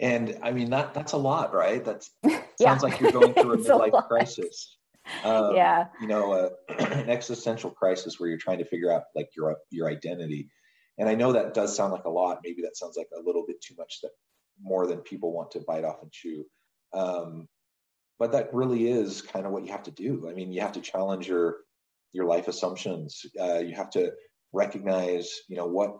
And 0.00 0.38
I 0.42 0.50
mean 0.50 0.70
that 0.70 0.92
that's 0.92 1.12
a 1.12 1.16
lot, 1.16 1.54
right? 1.54 1.82
That's 1.84 2.10
yeah. 2.24 2.42
sounds 2.58 2.82
like 2.82 3.00
you're 3.00 3.12
going 3.12 3.32
through 3.32 3.52
a 3.52 3.56
midlife 3.58 3.98
a 3.98 4.02
crisis. 4.02 4.76
Um, 5.22 5.54
yeah, 5.54 5.86
you 6.00 6.08
know, 6.08 6.32
uh, 6.32 6.48
an 6.78 7.08
existential 7.08 7.70
crisis 7.70 8.18
where 8.18 8.28
you're 8.28 8.38
trying 8.38 8.58
to 8.58 8.64
figure 8.64 8.92
out 8.92 9.04
like 9.14 9.30
your 9.36 9.56
your 9.70 9.88
identity 9.88 10.48
and 10.98 11.08
I 11.08 11.14
know 11.14 11.32
that 11.32 11.54
does 11.54 11.76
sound 11.76 11.92
like 11.92 12.04
a 12.04 12.10
lot. 12.10 12.40
Maybe 12.44 12.62
that 12.62 12.76
sounds 12.76 12.96
like 12.96 13.08
a 13.16 13.22
little 13.22 13.44
bit 13.46 13.60
too 13.60 13.74
much 13.76 14.00
that 14.02 14.10
more 14.60 14.86
than 14.86 14.98
people 14.98 15.32
want 15.32 15.50
to 15.52 15.60
bite 15.60 15.84
off 15.84 16.02
and 16.02 16.12
chew. 16.12 16.44
Um, 16.92 17.48
but 18.18 18.32
that 18.32 18.54
really 18.54 18.88
is 18.88 19.20
kind 19.20 19.46
of 19.46 19.52
what 19.52 19.64
you 19.64 19.72
have 19.72 19.82
to 19.84 19.90
do. 19.90 20.28
I 20.28 20.34
mean, 20.34 20.52
you 20.52 20.60
have 20.60 20.72
to 20.72 20.80
challenge 20.80 21.28
your 21.28 21.58
your 22.12 22.26
life 22.26 22.46
assumptions. 22.46 23.26
Uh, 23.40 23.58
you 23.58 23.74
have 23.74 23.90
to 23.90 24.12
recognize, 24.52 25.40
you 25.48 25.56
know, 25.56 25.66
what 25.66 25.98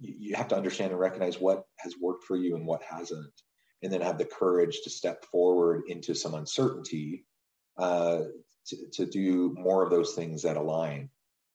you 0.00 0.34
have 0.34 0.48
to 0.48 0.56
understand 0.56 0.90
and 0.90 0.98
recognize 0.98 1.40
what 1.40 1.64
has 1.78 1.94
worked 2.00 2.24
for 2.24 2.36
you 2.36 2.56
and 2.56 2.66
what 2.66 2.82
hasn't, 2.82 3.32
and 3.82 3.92
then 3.92 4.00
have 4.00 4.18
the 4.18 4.24
courage 4.24 4.80
to 4.82 4.90
step 4.90 5.24
forward 5.26 5.82
into 5.86 6.14
some 6.14 6.34
uncertainty 6.34 7.24
uh, 7.78 8.22
to, 8.66 8.76
to 8.92 9.06
do 9.06 9.54
more 9.56 9.84
of 9.84 9.90
those 9.90 10.14
things 10.14 10.42
that 10.42 10.56
align 10.56 11.08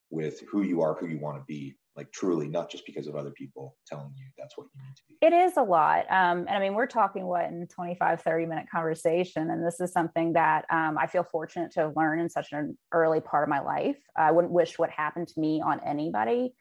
with 0.10 0.42
who 0.50 0.62
you 0.62 0.82
are, 0.82 0.94
who 0.94 1.08
you 1.08 1.20
want 1.20 1.38
to 1.38 1.44
be 1.46 1.76
like 1.96 2.12
truly 2.12 2.48
not 2.48 2.70
just 2.70 2.86
because 2.86 3.08
of 3.08 3.16
other 3.16 3.32
people 3.32 3.76
telling 3.88 4.12
you 4.18 4.26
that's 4.38 4.58
what 4.58 4.68
you 4.74 4.82
need 4.82 4.96
to 4.96 5.02
be 5.08 5.16
it 5.22 5.34
is 5.34 5.58
a 5.58 5.64
lot. 5.64 6.06
Um, 6.12 6.40
and 6.40 6.50
i 6.50 6.60
mean 6.60 6.74
we're 6.74 6.88
talking 6.88 7.26
what 7.26 7.46
in 7.46 7.68
25 7.68 8.22
30 8.22 8.46
minute 8.46 8.66
conversation 8.72 9.50
and 9.50 9.66
this 9.66 9.80
is 9.80 9.92
something 9.92 10.34
that 10.34 10.66
um, 10.70 10.98
i 10.98 11.08
feel 11.08 11.24
fortunate 11.24 11.72
to 11.72 11.92
learn 11.96 12.20
in 12.20 12.30
such 12.30 12.52
an 12.52 12.78
early 12.92 13.22
part 13.22 13.44
of 13.44 13.50
my 13.50 13.60
life. 13.60 13.98
I 14.16 14.32
wouldn't 14.32 14.54
wish 14.54 14.78
what 14.78 14.90
happened 14.90 15.28
to 15.30 15.40
me 15.40 15.62
on 15.62 15.80
anybody 15.86 16.54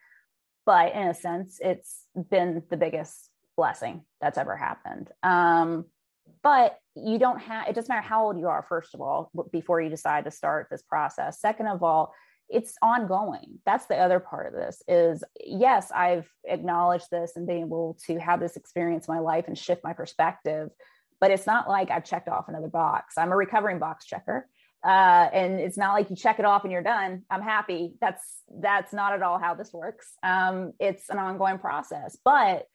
but 0.66 0.94
in 0.94 1.08
a 1.08 1.14
sense 1.14 1.58
it's 1.60 2.06
been 2.30 2.62
the 2.70 2.76
biggest 2.76 3.30
blessing 3.56 4.04
that's 4.20 4.38
ever 4.38 4.56
happened. 4.56 5.10
Um, 5.22 5.86
but 6.42 6.78
you 6.94 7.18
don't 7.18 7.40
have 7.40 7.68
it 7.68 7.74
doesn't 7.74 7.88
matter 7.88 8.06
how 8.06 8.26
old 8.26 8.38
you 8.38 8.48
are 8.48 8.62
first 8.62 8.94
of 8.94 9.00
all 9.00 9.30
before 9.52 9.80
you 9.80 9.90
decide 9.90 10.24
to 10.24 10.30
start 10.30 10.68
this 10.70 10.82
process. 10.82 11.40
Second 11.40 11.68
of 11.68 11.82
all 11.82 12.14
it's 12.48 12.74
ongoing. 12.82 13.58
That's 13.64 13.86
the 13.86 13.96
other 13.96 14.20
part 14.20 14.46
of 14.46 14.52
this 14.52 14.82
is 14.86 15.24
yes 15.44 15.90
i've 15.94 16.28
acknowledged 16.44 17.10
this 17.10 17.32
and 17.36 17.46
been 17.46 17.58
able 17.62 17.96
to 18.06 18.18
have 18.18 18.40
this 18.40 18.56
experience 18.56 19.08
in 19.08 19.14
my 19.14 19.20
life 19.20 19.46
and 19.46 19.56
shift 19.56 19.82
my 19.84 19.92
perspective 19.92 20.70
but 21.20 21.30
it's 21.30 21.46
not 21.46 21.68
like 21.68 21.90
i've 21.90 22.04
checked 22.04 22.28
off 22.28 22.48
another 22.48 22.68
box. 22.68 23.16
I'm 23.16 23.32
a 23.32 23.36
recovering 23.36 23.78
box 23.78 24.04
checker 24.06 24.48
uh, 24.84 25.28
and 25.32 25.60
it's 25.60 25.78
not 25.78 25.94
like 25.94 26.10
you 26.10 26.16
check 26.16 26.38
it 26.38 26.44
off 26.44 26.64
and 26.64 26.72
you're 26.72 26.82
done. 26.82 27.22
I'm 27.30 27.40
happy. 27.40 27.94
That's 28.02 28.22
that's 28.60 28.92
not 28.92 29.14
at 29.14 29.22
all 29.22 29.38
how 29.38 29.54
this 29.54 29.72
works. 29.72 30.12
Um, 30.22 30.72
it's 30.78 31.08
an 31.08 31.18
ongoing 31.18 31.58
process 31.58 32.18
but 32.24 32.66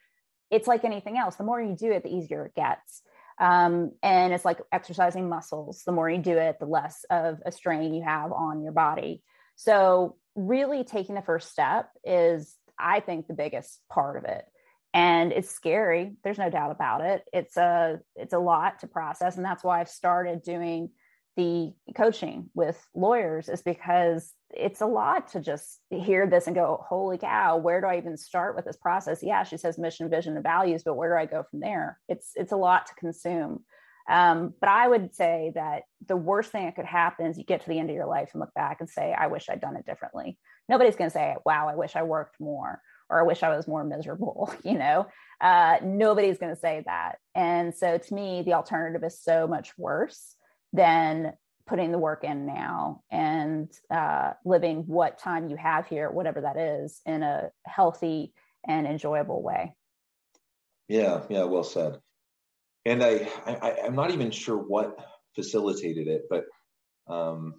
it's 0.49 0.67
like 0.67 0.83
anything 0.83 1.17
else. 1.17 1.35
The 1.35 1.43
more 1.43 1.61
you 1.61 1.75
do 1.75 1.91
it 1.91 2.03
the 2.03 2.13
easier 2.13 2.45
it 2.47 2.55
gets. 2.55 3.03
Um, 3.37 3.91
and 4.03 4.33
it's 4.33 4.43
like 4.43 4.59
exercising 4.71 5.29
muscles. 5.29 5.83
The 5.85 5.91
more 5.91 6.09
you 6.09 6.17
do 6.17 6.37
it 6.37 6.57
the 6.59 6.65
less 6.65 7.05
of 7.09 7.39
a 7.45 7.51
strain 7.51 7.93
you 7.93 8.03
have 8.03 8.31
on 8.31 8.63
your 8.63 8.73
body 8.73 9.23
so, 9.59 10.15
really 10.35 10.85
taking 10.85 11.15
the 11.15 11.21
first 11.21 11.51
step 11.51 11.89
is, 12.05 12.55
I 12.79 13.01
think, 13.01 13.27
the 13.27 13.33
biggest 13.33 13.81
part 13.91 14.15
of 14.15 14.23
it. 14.23 14.45
And 14.93 15.33
it's 15.33 15.51
scary. 15.51 16.13
There's 16.23 16.37
no 16.37 16.49
doubt 16.49 16.71
about 16.71 17.01
it. 17.01 17.25
It's 17.33 17.57
a 17.57 17.99
it's 18.15 18.31
a 18.31 18.39
lot 18.39 18.79
to 18.79 18.87
process, 18.87 19.35
and 19.35 19.43
that's 19.43 19.61
why 19.61 19.81
I've 19.81 19.89
started 19.89 20.43
doing 20.43 20.91
the 21.35 21.73
coaching 21.93 22.49
with 22.53 22.81
lawyers 22.95 23.49
is 23.49 23.61
because 23.61 24.33
it's 24.51 24.79
a 24.79 24.85
lot 24.85 25.33
to 25.33 25.41
just 25.41 25.81
hear 25.89 26.25
this 26.25 26.47
and 26.47 26.55
go, 26.55 26.81
holy 26.87 27.17
cow, 27.17 27.57
where 27.57 27.81
do 27.81 27.87
I 27.87 27.97
even 27.97 28.15
start 28.15 28.55
with 28.55 28.63
this 28.63 28.77
process? 28.77 29.21
Yeah, 29.21 29.43
she 29.43 29.57
says 29.57 29.77
mission, 29.77 30.09
vision, 30.09 30.35
and 30.35 30.43
values, 30.43 30.83
but 30.85 30.95
where 30.95 31.13
do 31.13 31.21
I 31.21 31.25
go 31.25 31.43
from 31.51 31.59
there? 31.59 31.99
It's 32.07 32.31
it's 32.35 32.53
a 32.53 32.57
lot 32.57 32.85
to 32.85 32.95
consume. 32.95 33.65
Um, 34.09 34.55
but 34.59 34.69
I 34.69 34.87
would 34.87 35.13
say 35.13 35.51
that 35.53 35.83
the 36.07 36.17
worst 36.17 36.51
thing 36.51 36.65
that 36.65 36.75
could 36.75 36.85
happen 36.85 37.27
is 37.27 37.37
you 37.37 37.43
get 37.43 37.61
to 37.61 37.69
the 37.69 37.77
end 37.77 37.91
of 37.91 37.95
your 37.95 38.07
life 38.07 38.31
and 38.33 38.39
look 38.39 38.53
back 38.55 38.77
and 38.79 38.89
say, 38.89 39.13
I 39.13 39.27
wish 39.27 39.47
I'd 39.47 39.61
done 39.61 39.75
it 39.75 39.85
differently. 39.85 40.37
Nobody's 40.67 40.95
going 40.95 41.11
to 41.11 41.13
say, 41.13 41.35
wow, 41.45 41.69
I 41.69 41.75
wish 41.75 41.95
I 41.95 42.01
worked 42.01 42.39
more 42.39 42.81
or 43.09 43.19
I 43.19 43.23
wish 43.23 43.43
I 43.43 43.55
was 43.55 43.67
more 43.67 43.83
miserable. 43.83 44.53
You 44.63 44.77
know, 44.77 45.07
uh, 45.41 45.77
nobody's 45.83 46.37
going 46.37 46.53
to 46.53 46.59
say 46.59 46.83
that. 46.85 47.17
And 47.33 47.73
so 47.73 47.97
to 47.97 48.13
me, 48.13 48.41
the 48.43 48.53
alternative 48.53 49.03
is 49.03 49.21
so 49.21 49.47
much 49.47 49.71
worse 49.77 50.35
than 50.73 51.33
putting 51.65 51.91
the 51.91 51.97
work 51.97 52.23
in 52.23 52.45
now 52.45 53.01
and 53.11 53.71
uh, 53.91 54.33
living 54.43 54.83
what 54.87 55.19
time 55.19 55.49
you 55.49 55.55
have 55.55 55.87
here, 55.87 56.09
whatever 56.09 56.41
that 56.41 56.57
is, 56.57 56.99
in 57.05 57.23
a 57.23 57.51
healthy 57.65 58.33
and 58.67 58.87
enjoyable 58.87 59.41
way. 59.41 59.75
Yeah, 60.87 61.21
yeah, 61.29 61.43
well 61.43 61.63
said 61.63 61.99
and 62.85 63.03
I, 63.03 63.27
I 63.45 63.75
am 63.85 63.95
not 63.95 64.11
even 64.11 64.31
sure 64.31 64.57
what 64.57 64.97
facilitated 65.35 66.07
it, 66.07 66.23
but 66.29 66.45
um, 67.07 67.55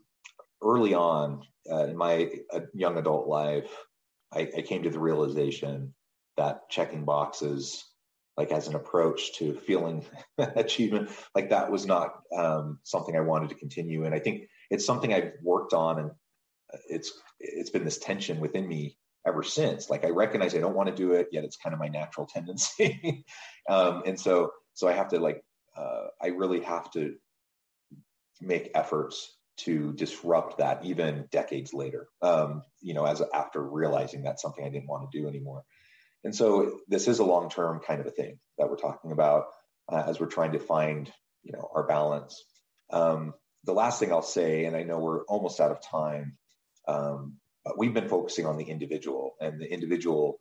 early 0.63 0.95
on 0.95 1.43
uh, 1.71 1.85
in 1.85 1.97
my 1.97 2.31
uh, 2.53 2.61
young 2.75 2.97
adult 2.97 3.27
life, 3.27 3.71
I, 4.33 4.49
I, 4.57 4.63
came 4.63 4.85
to 4.85 4.91
the 4.91 5.01
realization 5.01 5.95
that 6.37 6.69
checking 6.71 7.05
boxes, 7.05 7.85
like 8.37 8.53
as 8.53 8.69
an 8.69 8.77
approach 8.77 9.35
to 9.39 9.55
feeling 9.55 10.07
achievement, 10.39 11.11
like 11.35 11.51
that 11.51 11.71
was 11.71 11.85
not 11.85 12.21
um, 12.37 12.79
something 12.85 13.17
I 13.17 13.21
wanted 13.21 13.51
to 13.51 13.57
continue. 13.57 14.05
And 14.05 14.15
I 14.15 14.21
think 14.21 14.45
it's 14.71 14.87
something 14.87 15.13
I've 15.13 15.33
worked 15.43 15.75
on, 15.75 15.99
and 15.99 16.11
it's 16.89 17.13
it's 17.41 17.71
been 17.71 17.85
this 17.85 17.99
tension 17.99 18.41
within 18.41 18.67
me 18.67 18.97
ever 19.27 19.43
since. 19.43 19.91
Like 19.91 20.05
I 20.05 20.11
recognize 20.11 20.55
I 20.55 20.61
don't 20.61 20.77
want 20.77 20.89
to 20.89 20.95
do 20.95 21.13
it, 21.13 21.29
yet 21.33 21.45
it's 21.45 21.57
kind 21.57 21.75
of 21.75 21.81
my 21.81 21.89
natural 21.89 22.27
tendency. 22.27 23.25
um, 23.69 24.03
and 24.07 24.19
so 24.19 24.53
so 24.75 24.89
i 24.89 24.93
have 24.93 25.09
to 25.09 25.19
like 25.19 25.43
uh, 25.77 26.07
i 26.23 26.29
really 26.29 26.61
have 26.61 26.91
to 26.91 27.15
make 28.41 28.71
efforts 28.75 29.37
to 29.57 29.93
disrupt 29.93 30.59
that 30.59 30.85
even 30.85 31.27
decades 31.31 31.75
later 31.75 32.09
um, 32.23 32.63
you 32.81 32.95
know 32.95 33.05
as 33.05 33.23
after 33.35 33.63
realizing 33.63 34.23
that's 34.23 34.43
something 34.43 34.65
i 34.65 34.71
didn't 34.71 34.89
want 34.89 35.11
to 35.11 35.21
do 35.21 35.29
anymore. 35.29 35.65
And 36.23 36.35
so 36.35 36.81
this 36.87 37.09
is 37.09 37.19
a 37.19 37.25
long-term 37.25 37.81
kind 37.81 37.99
of 37.99 38.07
a 38.07 38.11
thing 38.11 38.39
that 38.59 38.69
we're 38.69 38.77
talking 38.77 39.11
about 39.11 39.47
uh, 39.91 40.03
as 40.07 40.21
we're 40.21 40.27
trying 40.27 40.53
to 40.53 40.59
find 40.59 41.11
you 41.43 41.53
know 41.53 41.69
our 41.75 41.87
balance. 41.87 42.45
Um, 42.91 43.33
the 43.65 43.73
last 43.73 44.01
thing 44.01 44.13
i'll 44.13 44.23
say 44.23 44.65
and 44.65 44.77
i 44.77 44.83
know 44.83 44.99
we're 44.99 45.25
almost 45.25 45.61
out 45.61 45.71
of 45.71 45.83
time 45.83 46.37
um, 46.89 47.37
but 47.65 47.79
we've 47.79 47.95
been 47.95 48.09
focusing 48.09 48.47
on 48.47 48.57
the 48.57 48.65
individual 48.65 49.35
and 49.41 49.61
the 49.61 49.71
individual 49.71 50.39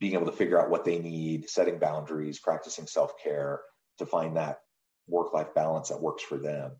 being 0.00 0.14
able 0.14 0.26
to 0.26 0.32
figure 0.32 0.60
out 0.60 0.70
what 0.70 0.84
they 0.84 0.98
need, 0.98 1.48
setting 1.48 1.78
boundaries, 1.78 2.38
practicing 2.38 2.86
self 2.86 3.12
care 3.22 3.60
to 3.98 4.06
find 4.06 4.36
that 4.36 4.60
work 5.06 5.32
life 5.34 5.54
balance 5.54 5.90
that 5.90 6.00
works 6.00 6.22
for 6.22 6.38
them. 6.38 6.72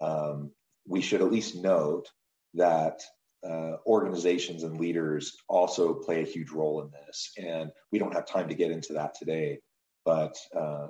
Um, 0.00 0.50
we 0.86 1.00
should 1.00 1.22
at 1.22 1.30
least 1.30 1.56
note 1.56 2.08
that 2.54 3.00
uh, 3.46 3.76
organizations 3.86 4.64
and 4.64 4.80
leaders 4.80 5.36
also 5.48 5.94
play 5.94 6.22
a 6.22 6.26
huge 6.26 6.50
role 6.50 6.82
in 6.82 6.90
this. 6.90 7.30
And 7.38 7.70
we 7.92 7.98
don't 7.98 8.14
have 8.14 8.26
time 8.26 8.48
to 8.48 8.54
get 8.54 8.70
into 8.70 8.94
that 8.94 9.14
today. 9.14 9.60
but 10.04 10.36
uh, 10.56 10.88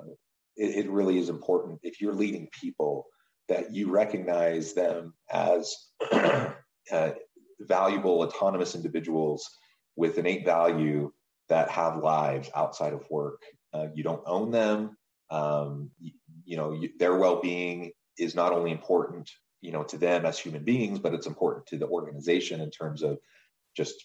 it, 0.55 0.85
it, 0.85 0.89
really 0.89 1.17
is 1.17 1.29
important 1.29 1.79
if 1.83 2.01
you're 2.01 2.13
leading 2.13 2.47
people 2.51 3.05
that 3.47 3.73
you 3.73 3.89
recognize 3.91 4.73
them 4.73 5.13
as 5.31 5.75
uh, 6.11 7.11
valuable, 7.61 8.21
autonomous 8.21 8.75
individuals 8.75 9.47
with 9.95 10.17
innate 10.17 10.45
value 10.45 11.11
that 11.49 11.69
have 11.69 11.97
lives 11.97 12.49
outside 12.55 12.93
of 12.93 13.09
work. 13.09 13.41
Uh, 13.73 13.87
you 13.93 14.03
don't 14.03 14.23
own 14.25 14.51
them. 14.51 14.97
Um, 15.29 15.91
you, 15.99 16.11
you, 16.45 16.57
know, 16.57 16.73
you, 16.73 16.89
their 16.99 17.15
well-being 17.15 17.91
is 18.17 18.35
not 18.35 18.53
only 18.53 18.71
important, 18.71 19.29
you 19.61 19.71
know, 19.71 19.83
to 19.83 19.97
them 19.97 20.25
as 20.25 20.39
human 20.39 20.63
beings, 20.63 20.99
but 20.99 21.13
it's 21.13 21.27
important 21.27 21.65
to 21.67 21.77
the 21.77 21.87
organization 21.87 22.61
in 22.61 22.71
terms 22.71 23.03
of 23.03 23.19
just 23.75 23.95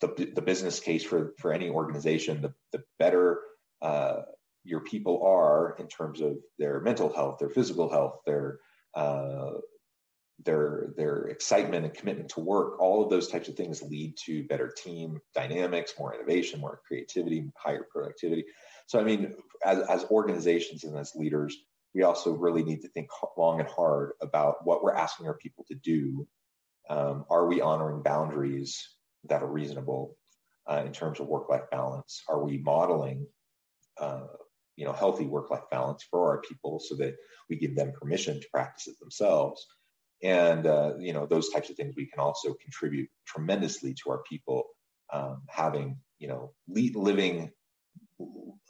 the, 0.00 0.30
the 0.34 0.42
business 0.42 0.80
case 0.80 1.04
for, 1.04 1.34
for 1.38 1.52
any 1.52 1.70
organization. 1.70 2.42
The, 2.42 2.54
the 2.72 2.84
better 2.98 3.40
uh, 3.82 4.22
your 4.64 4.80
people 4.80 5.22
are 5.24 5.76
in 5.78 5.88
terms 5.88 6.20
of 6.20 6.36
their 6.58 6.80
mental 6.80 7.12
health, 7.12 7.38
their 7.38 7.50
physical 7.50 7.90
health, 7.90 8.20
their 8.26 8.58
uh, 8.94 9.52
their 10.44 10.92
their 10.96 11.26
excitement 11.26 11.84
and 11.84 11.94
commitment 11.94 12.28
to 12.30 12.40
work 12.40 12.80
all 12.80 13.02
of 13.02 13.10
those 13.10 13.28
types 13.28 13.48
of 13.48 13.56
things 13.56 13.82
lead 13.82 14.16
to 14.16 14.46
better 14.46 14.68
team 14.68 15.18
dynamics 15.34 15.94
more 15.98 16.14
innovation 16.14 16.60
more 16.60 16.80
creativity 16.86 17.50
higher 17.56 17.86
productivity. 17.90 18.44
So 18.86 19.00
i 19.00 19.04
mean 19.04 19.34
as, 19.64 19.80
as 19.80 20.04
organizations 20.04 20.84
and 20.84 20.96
as 20.96 21.12
leaders 21.16 21.56
we 21.94 22.02
also 22.02 22.32
really 22.32 22.62
need 22.62 22.82
to 22.82 22.88
think 22.88 23.08
long 23.36 23.60
and 23.60 23.68
hard 23.68 24.12
about 24.20 24.64
what 24.64 24.82
we're 24.82 24.94
asking 24.94 25.26
our 25.26 25.36
people 25.36 25.64
to 25.68 25.74
do. 25.74 26.28
Um, 26.90 27.24
are 27.30 27.46
we 27.46 27.60
honoring 27.60 28.02
boundaries 28.02 28.86
that 29.24 29.42
are 29.42 29.50
reasonable 29.50 30.16
uh, 30.70 30.82
in 30.86 30.92
terms 30.92 31.20
of 31.20 31.26
work-life 31.26 31.70
balance? 31.70 32.22
Are 32.28 32.42
we 32.42 32.58
modeling 32.58 33.26
uh, 33.98 34.26
you 34.76 34.84
know 34.84 34.92
healthy 34.92 35.26
work-life 35.26 35.64
balance 35.70 36.04
for 36.08 36.30
our 36.30 36.40
people 36.40 36.78
so 36.78 36.94
that 36.96 37.16
we 37.50 37.56
give 37.56 37.74
them 37.74 37.92
permission 37.92 38.40
to 38.40 38.46
practice 38.52 38.86
it 38.86 38.98
themselves 39.00 39.66
and 40.22 40.66
uh, 40.66 40.94
you 40.98 41.12
know 41.12 41.26
those 41.26 41.50
types 41.50 41.70
of 41.70 41.76
things 41.76 41.94
we 41.96 42.06
can 42.06 42.20
also 42.20 42.54
contribute 42.54 43.08
tremendously 43.26 43.94
to 43.94 44.10
our 44.10 44.22
people 44.28 44.64
um, 45.12 45.42
having 45.48 45.98
you 46.18 46.28
know 46.28 46.52
lead, 46.68 46.96
living 46.96 47.50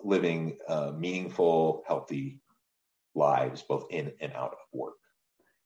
living 0.00 0.58
uh, 0.68 0.92
meaningful 0.96 1.82
healthy 1.86 2.40
lives 3.14 3.62
both 3.62 3.86
in 3.90 4.12
and 4.20 4.32
out 4.34 4.52
of 4.52 4.58
work. 4.72 4.94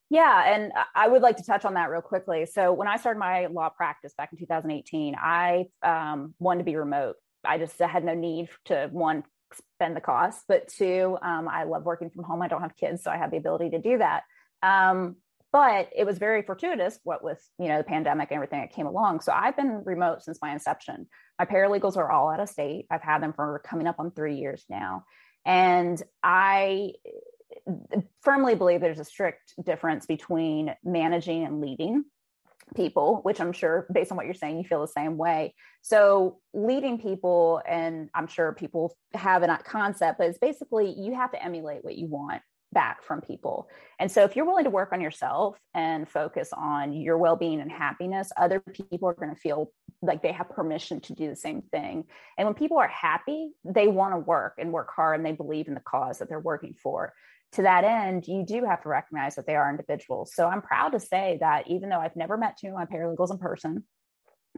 Yeah 0.08 0.54
and 0.54 0.72
i 0.94 1.08
would 1.08 1.22
like 1.22 1.38
to 1.38 1.44
touch 1.44 1.64
on 1.64 1.74
that 1.74 1.90
real 1.90 2.00
quickly. 2.00 2.46
So 2.46 2.72
when 2.72 2.88
i 2.88 2.96
started 2.96 3.18
my 3.18 3.46
law 3.46 3.68
practice 3.68 4.14
back 4.16 4.30
in 4.32 4.38
2018 4.38 5.16
i 5.18 5.66
um, 5.82 6.34
wanted 6.38 6.58
to 6.58 6.64
be 6.64 6.76
remote. 6.76 7.16
I 7.44 7.58
just 7.58 7.78
had 7.78 8.04
no 8.04 8.14
need 8.14 8.48
to 8.66 8.88
one 8.92 9.24
spend 9.52 9.96
the 9.96 10.00
cost 10.00 10.44
but 10.48 10.68
two 10.68 11.18
um, 11.20 11.48
i 11.48 11.64
love 11.64 11.84
working 11.84 12.08
from 12.10 12.24
home. 12.24 12.40
I 12.40 12.48
don't 12.48 12.62
have 12.62 12.76
kids 12.76 13.02
so 13.02 13.10
i 13.10 13.16
have 13.16 13.30
the 13.30 13.36
ability 13.36 13.70
to 13.70 13.80
do 13.80 13.98
that. 13.98 14.22
Um, 14.62 15.16
but 15.52 15.90
it 15.94 16.04
was 16.04 16.18
very 16.18 16.42
fortuitous 16.42 16.98
what 17.04 17.22
with 17.22 17.46
you 17.58 17.68
know 17.68 17.78
the 17.78 17.84
pandemic 17.84 18.30
and 18.30 18.36
everything 18.36 18.60
that 18.60 18.72
came 18.72 18.86
along. 18.86 19.20
So 19.20 19.32
i've 19.32 19.56
been 19.56 19.82
remote 19.84 20.22
since 20.22 20.38
my 20.42 20.52
inception. 20.52 21.06
My 21.38 21.44
paralegals 21.44 21.96
are 21.96 22.10
all 22.10 22.30
out 22.30 22.40
of 22.40 22.48
state. 22.48 22.86
I've 22.90 23.02
had 23.02 23.22
them 23.22 23.32
for 23.32 23.62
coming 23.64 23.86
up 23.86 23.96
on 23.98 24.10
three 24.10 24.36
years 24.36 24.64
now. 24.68 25.04
And 25.44 26.02
i 26.22 26.92
firmly 28.22 28.54
believe 28.54 28.80
there's 28.80 28.98
a 28.98 29.04
strict 29.04 29.54
difference 29.62 30.06
between 30.06 30.74
managing 30.82 31.44
and 31.44 31.60
leading 31.60 32.04
people 32.74 33.20
which 33.24 33.38
i'm 33.38 33.52
sure 33.52 33.86
based 33.92 34.10
on 34.10 34.16
what 34.16 34.24
you're 34.24 34.34
saying 34.34 34.56
you 34.56 34.64
feel 34.64 34.80
the 34.80 34.88
same 34.88 35.18
way. 35.18 35.54
So 35.82 36.38
leading 36.54 36.98
people 36.98 37.60
and 37.68 38.08
i'm 38.14 38.26
sure 38.26 38.54
people 38.54 38.96
have 39.12 39.42
a 39.42 39.58
concept 39.64 40.18
but 40.18 40.28
it's 40.28 40.38
basically 40.38 40.94
you 40.98 41.14
have 41.14 41.32
to 41.32 41.44
emulate 41.44 41.84
what 41.84 41.96
you 41.96 42.06
want 42.06 42.40
back 42.72 43.02
from 43.02 43.20
people. 43.20 43.68
And 43.98 44.10
so 44.10 44.24
if 44.24 44.34
you're 44.34 44.46
willing 44.46 44.64
to 44.64 44.70
work 44.70 44.92
on 44.92 45.00
yourself 45.00 45.58
and 45.74 46.08
focus 46.08 46.50
on 46.52 46.92
your 46.92 47.18
well-being 47.18 47.60
and 47.60 47.70
happiness, 47.70 48.32
other 48.36 48.60
people 48.60 49.08
are 49.08 49.14
going 49.14 49.34
to 49.34 49.40
feel 49.40 49.70
like 50.00 50.22
they 50.22 50.32
have 50.32 50.48
permission 50.50 51.00
to 51.02 51.14
do 51.14 51.28
the 51.28 51.36
same 51.36 51.62
thing. 51.62 52.04
And 52.36 52.46
when 52.46 52.54
people 52.54 52.78
are 52.78 52.88
happy, 52.88 53.50
they 53.64 53.88
want 53.88 54.14
to 54.14 54.18
work 54.18 54.54
and 54.58 54.72
work 54.72 54.90
hard 54.94 55.16
and 55.16 55.26
they 55.26 55.32
believe 55.32 55.68
in 55.68 55.74
the 55.74 55.80
cause 55.80 56.18
that 56.18 56.28
they're 56.28 56.40
working 56.40 56.74
for. 56.82 57.12
To 57.52 57.62
that 57.62 57.84
end, 57.84 58.26
you 58.26 58.44
do 58.46 58.64
have 58.64 58.82
to 58.82 58.88
recognize 58.88 59.34
that 59.36 59.46
they 59.46 59.54
are 59.54 59.70
individuals. 59.70 60.32
So 60.34 60.48
I'm 60.48 60.62
proud 60.62 60.92
to 60.92 61.00
say 61.00 61.36
that 61.40 61.68
even 61.68 61.90
though 61.90 62.00
I've 62.00 62.16
never 62.16 62.38
met 62.38 62.56
two 62.58 62.68
of 62.68 62.74
my 62.74 62.86
paralegals 62.86 63.30
in 63.30 63.38
person, 63.38 63.84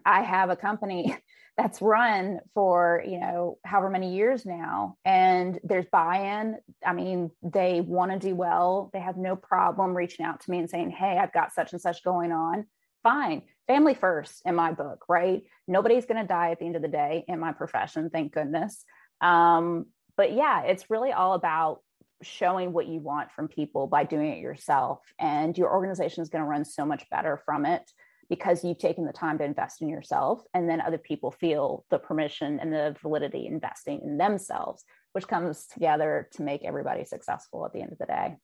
I 0.06 0.22
have 0.22 0.50
a 0.50 0.56
company 0.56 1.16
that's 1.56 1.80
run 1.80 2.40
for 2.52 3.02
you 3.06 3.18
know 3.18 3.58
however 3.64 3.90
many 3.90 4.14
years 4.14 4.44
now. 4.44 4.96
And 5.04 5.58
there's 5.62 5.86
buy-in. 5.90 6.56
I 6.84 6.92
mean 6.92 7.30
they 7.42 7.80
want 7.80 8.12
to 8.12 8.18
do 8.18 8.34
well. 8.34 8.90
They 8.92 9.00
have 9.00 9.16
no 9.16 9.36
problem 9.36 9.96
reaching 9.96 10.26
out 10.26 10.40
to 10.40 10.50
me 10.50 10.58
and 10.58 10.68
saying 10.68 10.90
hey 10.90 11.18
i've 11.20 11.32
got 11.32 11.52
such 11.52 11.72
and 11.72 11.80
such 11.80 12.02
going 12.02 12.32
on. 12.32 12.66
Fine. 13.02 13.42
Family 13.66 13.94
first 13.94 14.42
in 14.44 14.54
my 14.54 14.72
book 14.72 15.04
right? 15.08 15.42
Nobody's 15.68 16.06
going 16.06 16.20
to 16.20 16.26
die 16.26 16.50
at 16.50 16.58
the 16.58 16.66
end 16.66 16.76
of 16.76 16.82
the 16.82 16.88
day 16.88 17.24
in 17.28 17.38
my 17.38 17.52
profession 17.52 18.10
thank 18.10 18.32
goodness. 18.32 18.84
Um, 19.20 19.86
but 20.16 20.32
yeah 20.32 20.62
it's 20.62 20.90
really 20.90 21.12
all 21.12 21.34
about 21.34 21.80
showing 22.22 22.72
what 22.72 22.88
you 22.88 23.00
want 23.00 23.30
from 23.32 23.48
people 23.48 23.86
by 23.86 24.04
doing 24.04 24.32
it 24.32 24.38
yourself. 24.38 25.00
And 25.18 25.56
your 25.56 25.72
organization 25.72 26.22
is 26.22 26.30
going 26.30 26.42
to 26.42 26.48
run 26.48 26.64
so 26.64 26.84
much 26.86 27.08
better 27.10 27.40
from 27.44 27.66
it 27.66 27.82
because 28.28 28.64
you've 28.64 28.78
taken 28.78 29.04
the 29.04 29.12
time 29.12 29.38
to 29.38 29.44
invest 29.44 29.82
in 29.82 29.88
yourself 29.88 30.42
and 30.54 30.68
then 30.68 30.80
other 30.80 30.98
people 30.98 31.30
feel 31.30 31.84
the 31.90 31.98
permission 31.98 32.58
and 32.60 32.72
the 32.72 32.96
validity 33.02 33.46
investing 33.46 34.00
in 34.02 34.16
themselves 34.16 34.84
which 35.14 35.28
comes 35.28 35.66
together 35.66 36.28
to 36.32 36.42
make 36.42 36.64
everybody 36.64 37.04
successful 37.04 37.64
at 37.64 37.72
the 37.72 37.80
end 37.80 37.92
of 37.92 37.98
the 37.98 38.06
day. 38.06 38.36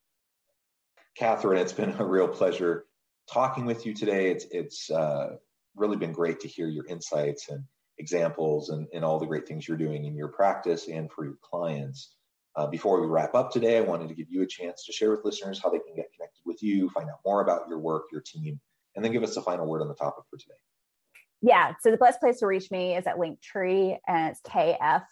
Kathryn 1.18 1.60
it's 1.60 1.72
been 1.72 1.94
a 1.98 2.04
real 2.04 2.28
pleasure 2.28 2.86
talking 3.30 3.66
with 3.66 3.84
you 3.84 3.92
today. 3.92 4.30
It's 4.30 4.46
it's 4.50 4.90
uh, 4.90 5.36
really 5.74 5.96
been 5.96 6.12
great 6.12 6.40
to 6.40 6.48
hear 6.48 6.68
your 6.68 6.86
insights 6.86 7.48
and 7.48 7.64
examples 7.98 8.70
and, 8.70 8.86
and 8.94 9.04
all 9.04 9.18
the 9.18 9.26
great 9.26 9.46
things 9.46 9.68
you're 9.68 9.76
doing 9.76 10.04
in 10.04 10.14
your 10.14 10.28
practice 10.28 10.88
and 10.88 11.10
for 11.12 11.24
your 11.24 11.36
clients. 11.42 12.14
Uh, 12.56 12.66
before 12.66 13.00
we 13.00 13.06
wrap 13.06 13.32
up 13.36 13.52
today 13.52 13.78
i 13.78 13.80
wanted 13.80 14.08
to 14.08 14.14
give 14.14 14.26
you 14.28 14.42
a 14.42 14.46
chance 14.46 14.84
to 14.84 14.92
share 14.92 15.12
with 15.12 15.24
listeners 15.24 15.60
how 15.62 15.70
they 15.70 15.78
can 15.78 15.94
get 15.94 16.12
connected 16.12 16.40
with 16.44 16.60
you 16.60 16.90
find 16.90 17.08
out 17.08 17.20
more 17.24 17.42
about 17.42 17.68
your 17.68 17.78
work 17.78 18.06
your 18.10 18.20
team 18.20 18.58
and 18.94 19.04
then 19.04 19.12
give 19.12 19.22
us 19.22 19.34
the 19.34 19.42
final 19.42 19.66
word 19.66 19.82
on 19.82 19.88
the 19.88 19.94
topic 19.94 20.24
for 20.30 20.36
today. 20.36 20.54
Yeah. 21.42 21.72
So 21.80 21.90
the 21.90 21.96
best 21.96 22.20
place 22.20 22.38
to 22.40 22.46
reach 22.46 22.70
me 22.70 22.96
is 22.96 23.06
at 23.06 23.16
Linktree, 23.16 23.96
and 24.06 24.30
it's 24.30 24.40
KF 24.42 25.04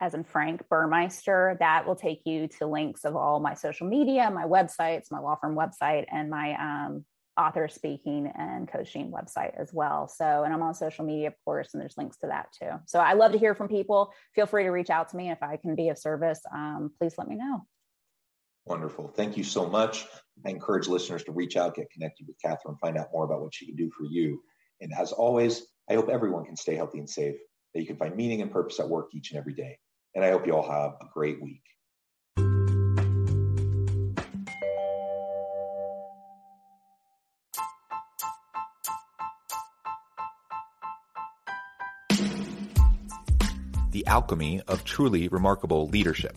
as 0.00 0.14
in 0.14 0.24
Frank 0.24 0.68
Burmeister. 0.68 1.56
That 1.60 1.86
will 1.86 1.96
take 1.96 2.22
you 2.24 2.48
to 2.58 2.66
links 2.66 3.04
of 3.04 3.14
all 3.14 3.40
my 3.40 3.54
social 3.54 3.86
media, 3.86 4.30
my 4.30 4.44
websites, 4.44 5.10
my 5.10 5.20
law 5.20 5.36
firm 5.36 5.54
website, 5.54 6.06
and 6.10 6.30
my 6.30 6.54
um, 6.54 7.04
author 7.38 7.68
speaking 7.68 8.32
and 8.36 8.68
coaching 8.68 9.12
website 9.12 9.58
as 9.58 9.72
well. 9.72 10.08
So, 10.08 10.42
and 10.42 10.52
I'm 10.52 10.62
on 10.62 10.74
social 10.74 11.04
media, 11.04 11.28
of 11.28 11.34
course, 11.44 11.70
and 11.72 11.80
there's 11.80 11.96
links 11.96 12.18
to 12.18 12.28
that 12.28 12.48
too. 12.52 12.70
So 12.86 12.98
I 12.98 13.12
love 13.12 13.32
to 13.32 13.38
hear 13.38 13.54
from 13.54 13.68
people. 13.68 14.12
Feel 14.34 14.46
free 14.46 14.64
to 14.64 14.70
reach 14.70 14.90
out 14.90 15.10
to 15.10 15.16
me 15.16 15.30
if 15.30 15.42
I 15.42 15.56
can 15.56 15.74
be 15.74 15.88
of 15.88 15.98
service. 15.98 16.40
Um, 16.52 16.90
please 16.98 17.14
let 17.16 17.28
me 17.28 17.36
know. 17.36 17.62
Wonderful. 18.66 19.08
Thank 19.08 19.36
you 19.36 19.44
so 19.44 19.68
much. 19.68 20.06
I 20.46 20.50
encourage 20.50 20.86
listeners 20.88 21.24
to 21.24 21.32
reach 21.32 21.56
out, 21.56 21.74
get 21.74 21.90
connected 21.90 22.26
with 22.26 22.36
Kathryn, 22.44 22.78
find 22.78 22.96
out 22.96 23.08
more 23.12 23.24
about 23.24 23.42
what 23.42 23.54
she 23.54 23.66
can 23.66 23.76
do 23.76 23.90
for 23.96 24.04
you. 24.04 24.40
And 24.80 24.92
as 24.96 25.12
always, 25.12 25.66
I 25.88 25.94
hope 25.94 26.08
everyone 26.08 26.44
can 26.44 26.56
stay 26.56 26.76
healthy 26.76 26.98
and 26.98 27.10
safe, 27.10 27.36
that 27.74 27.80
you 27.80 27.86
can 27.86 27.96
find 27.96 28.16
meaning 28.16 28.42
and 28.42 28.50
purpose 28.50 28.80
at 28.80 28.88
work 28.88 29.08
each 29.14 29.32
and 29.32 29.38
every 29.38 29.54
day. 29.54 29.78
And 30.14 30.24
I 30.24 30.30
hope 30.30 30.46
you 30.46 30.54
all 30.54 30.68
have 30.68 30.92
a 31.00 31.06
great 31.12 31.42
week. 31.42 31.62
The 43.90 44.06
alchemy 44.06 44.62
of 44.68 44.84
truly 44.84 45.28
remarkable 45.28 45.88
leadership 45.88 46.36